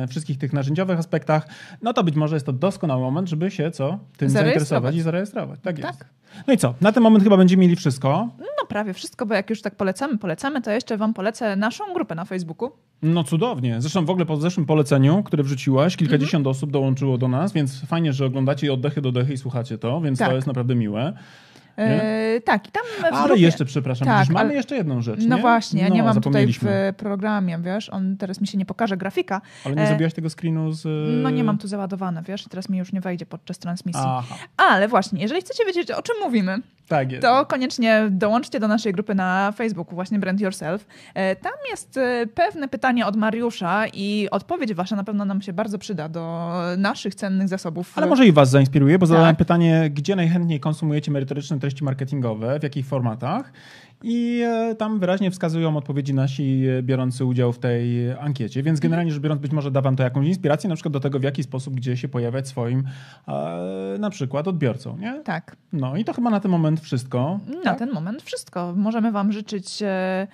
[0.00, 1.48] e, wszystkich tych narzędziowych aspektach,
[1.82, 3.98] no to być może jest to doskonały moment, żeby się co?
[4.16, 5.60] Tym zainteresować i zarejestrować.
[5.62, 6.04] Tak, tak jest.
[6.46, 6.74] No i co?
[6.80, 8.28] Na ten moment chyba będziemy mieli wszystko.
[8.38, 12.14] No prawie wszystko, bo jak już tak polecamy, polecamy, to jeszcze wam polecę naszą grupę
[12.14, 12.70] na Facebooku.
[13.02, 13.80] No cudownie.
[13.80, 16.50] Zresztą w ogóle po zeszłym poleceniu, które wrzuciłaś, kilkadziesiąt mhm.
[16.50, 20.18] osób dołączyło do nas, więc fajnie, że oglądacie oddechy do dechy i słuchacie to, więc
[20.18, 20.28] tak.
[20.28, 21.12] to jest naprawdę miłe.
[21.78, 23.42] E, tak, i tam Ale grupie...
[23.42, 24.54] jeszcze, przepraszam, tak, mamy ale...
[24.54, 25.20] jeszcze jedną rzecz.
[25.26, 25.42] No nie?
[25.42, 28.96] właśnie, ja no, nie mam tutaj w programie, wiesz, on teraz mi się nie pokaże
[28.96, 29.40] grafika.
[29.64, 29.86] Ale nie e...
[29.86, 30.84] zrobiłaś tego screenu z.
[31.22, 34.02] No nie mam tu załadowane, wiesz, teraz mi już nie wejdzie podczas transmisji.
[34.06, 34.36] Aha.
[34.56, 36.58] Ale właśnie, jeżeli chcecie wiedzieć, o czym mówimy,
[36.88, 37.22] tak jest.
[37.22, 40.86] to koniecznie dołączcie do naszej grupy na Facebooku, właśnie Brand Yourself.
[41.14, 45.52] E, tam jest e, pewne pytanie od Mariusza i odpowiedź wasza na pewno nam się
[45.52, 47.92] bardzo przyda do naszych cennych zasobów.
[47.94, 49.38] Ale może i was zainspiruje, bo zadałem tak.
[49.38, 53.52] pytanie, gdzie najchętniej konsumujecie merytoryczne treści marketingowe, w jakich formatach
[54.02, 59.12] i e, tam wyraźnie wskazują odpowiedzi nasi e, biorący udział w tej ankiecie, więc generalnie
[59.12, 61.42] rzecz biorąc być może da wam to jakąś inspirację na przykład do tego, w jaki
[61.42, 62.84] sposób gdzie się pojawiać swoim
[63.28, 65.20] e, na przykład odbiorcą, nie?
[65.24, 65.56] Tak.
[65.72, 67.40] No i to chyba na ten moment wszystko.
[67.56, 67.78] Na tak?
[67.78, 68.72] ten moment wszystko.
[68.76, 70.26] Możemy wam życzyć e,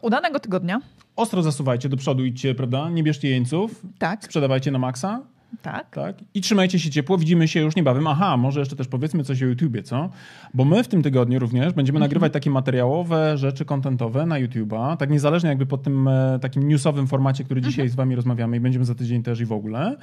[0.00, 0.80] udanego tygodnia.
[1.16, 2.90] Ostro zasuwajcie do przodu, idźcie, prawda?
[2.90, 3.82] Nie bierzcie jeńców.
[3.98, 4.24] Tak.
[4.24, 5.33] Sprzedawajcie na maksa.
[5.62, 5.90] Tak.
[5.90, 6.16] Tak.
[6.34, 7.18] I trzymajcie się ciepło.
[7.18, 8.06] Widzimy się już niebawem.
[8.06, 10.10] Aha, może jeszcze też powiedzmy coś o YouTubie, co?
[10.54, 12.08] Bo my w tym tygodniu również będziemy Mhm.
[12.08, 14.96] nagrywać takie materiałowe rzeczy kontentowe na YouTube'a.
[14.96, 17.70] Tak niezależnie jakby po tym e, takim newsowym formacie, który Mhm.
[17.72, 19.96] dzisiaj z wami rozmawiamy i będziemy za tydzień też i w ogóle.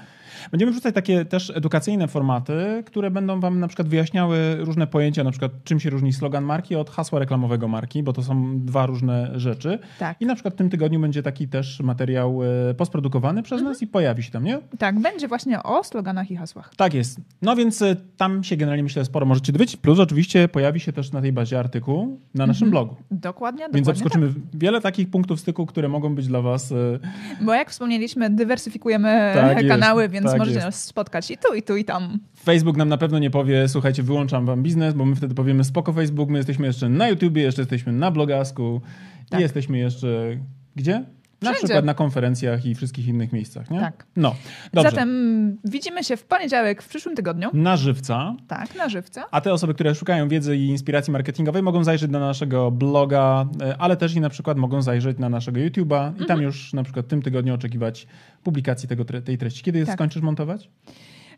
[0.51, 5.31] Będziemy wrzucać takie też edukacyjne formaty, które będą wam na przykład wyjaśniały różne pojęcia, na
[5.31, 9.31] przykład czym się różni slogan marki od hasła reklamowego marki, bo to są dwa różne
[9.39, 9.79] rzeczy.
[9.99, 10.21] Tak.
[10.21, 12.39] I na przykład w tym tygodniu będzie taki też materiał
[12.69, 13.71] e, postprodukowany przez Mhm.
[13.73, 14.59] nas i pojawi się tam, nie?
[14.77, 16.75] Tak, będzie właśnie o sloganach i hasłach.
[16.75, 17.19] Tak jest.
[17.41, 19.77] No więc y, tam się generalnie myślę sporo możecie dowiedzieć.
[19.77, 22.95] Plus oczywiście pojawi się też na tej bazie artykuł na naszym blogu.
[23.11, 26.69] Dokładnie, Więc obskoczymy w wiele takich punktów styku, które mogą być dla was...
[26.69, 27.11] Tak.
[27.45, 30.67] Bo jak wspomnieliśmy, dywersyfikujemy Tak jest, kanały, więc tak możecie jest.
[30.67, 32.19] nas spotkać i tu, i tu, i tam.
[32.43, 35.93] Facebook nam na pewno nie powie, słuchajcie, wyłączam wam biznes, bo my wtedy powiemy spoko
[35.93, 38.81] Facebook, my jesteśmy jeszcze na YouTubie, jeszcze jesteśmy na blogasku
[39.29, 39.39] Tak.
[39.39, 40.37] i jesteśmy jeszcze...
[40.75, 41.05] Gdzie?
[41.41, 41.67] Na Wszędzie.
[41.67, 43.79] przykład na konferencjach i wszystkich innych miejscach, nie?
[43.79, 44.05] Tak.
[44.15, 44.35] No,
[44.73, 44.89] dobrze.
[44.91, 47.49] Zatem widzimy się w poniedziałek w przyszłym tygodniu.
[47.53, 48.35] Na żywca.
[48.47, 49.23] Tak, na żywca.
[49.31, 53.77] A te osoby, które szukają wiedzy i inspiracji marketingowej, mogą zajrzeć na naszego bloga, e,
[53.77, 57.05] ale też i na przykład mogą zajrzeć na naszego YouTube'a i tam już na przykład
[57.05, 58.07] w tym tygodniu oczekiwać
[58.43, 59.63] publikacji tego, tej treści.
[59.63, 59.95] Kiedy Tak.
[59.95, 60.69] skończysz montować?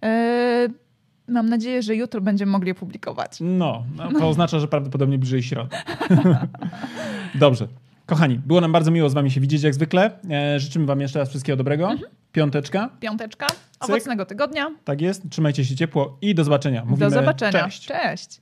[0.01, 0.09] Yy,
[1.27, 3.37] mam nadzieję, że jutro będziemy mogli opublikować.
[3.41, 5.75] No, no to oznacza, że prawdopodobnie bliżej środy.
[7.35, 7.67] Dobrze.
[8.05, 10.19] Kochani, było nam bardzo miło z wami się widzieć jak zwykle.
[10.29, 11.95] E, życzymy wam jeszcze raz wszystkiego dobrego.
[12.31, 12.89] Piąteczka.
[12.99, 13.47] Piąteczka,
[13.79, 14.71] owocnego tygodnia.
[14.85, 15.29] Tak jest.
[15.29, 16.85] Trzymajcie się ciepło i do zobaczenia.
[16.85, 17.51] Mówimy Do zobaczenia.
[17.63, 17.87] Cześć.
[17.87, 18.41] Cześć.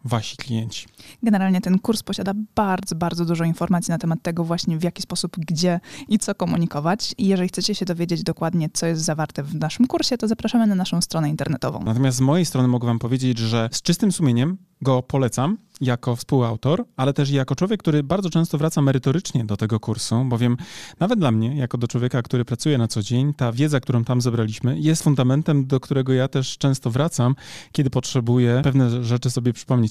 [0.03, 0.87] wasi klienci.
[1.23, 5.37] Generalnie ten kurs posiada bardzo, bardzo dużo informacji na temat tego właśnie w jaki sposób,
[5.37, 7.15] gdzie i co komunikować.
[7.17, 10.75] I jeżeli chcecie się dowiedzieć dokładnie, co jest zawarte w naszym kursie, to zapraszamy na
[10.75, 11.79] naszą stronę internetową.
[11.85, 16.85] Natomiast z mojej strony mogę wam powiedzieć, że z czystym sumieniem go polecam jako współautor,
[16.97, 20.57] ale też jako człowiek, który bardzo często wraca merytorycznie do tego kursu, bowiem
[20.99, 24.21] nawet dla mnie, jako do człowieka, który pracuje na co dzień, ta wiedza, którą tam
[24.21, 27.35] zebraliśmy, jest fundamentem, do którego ja też często wracam,
[27.71, 29.90] kiedy potrzebuję pewne rzeczy sobie przypomnieć.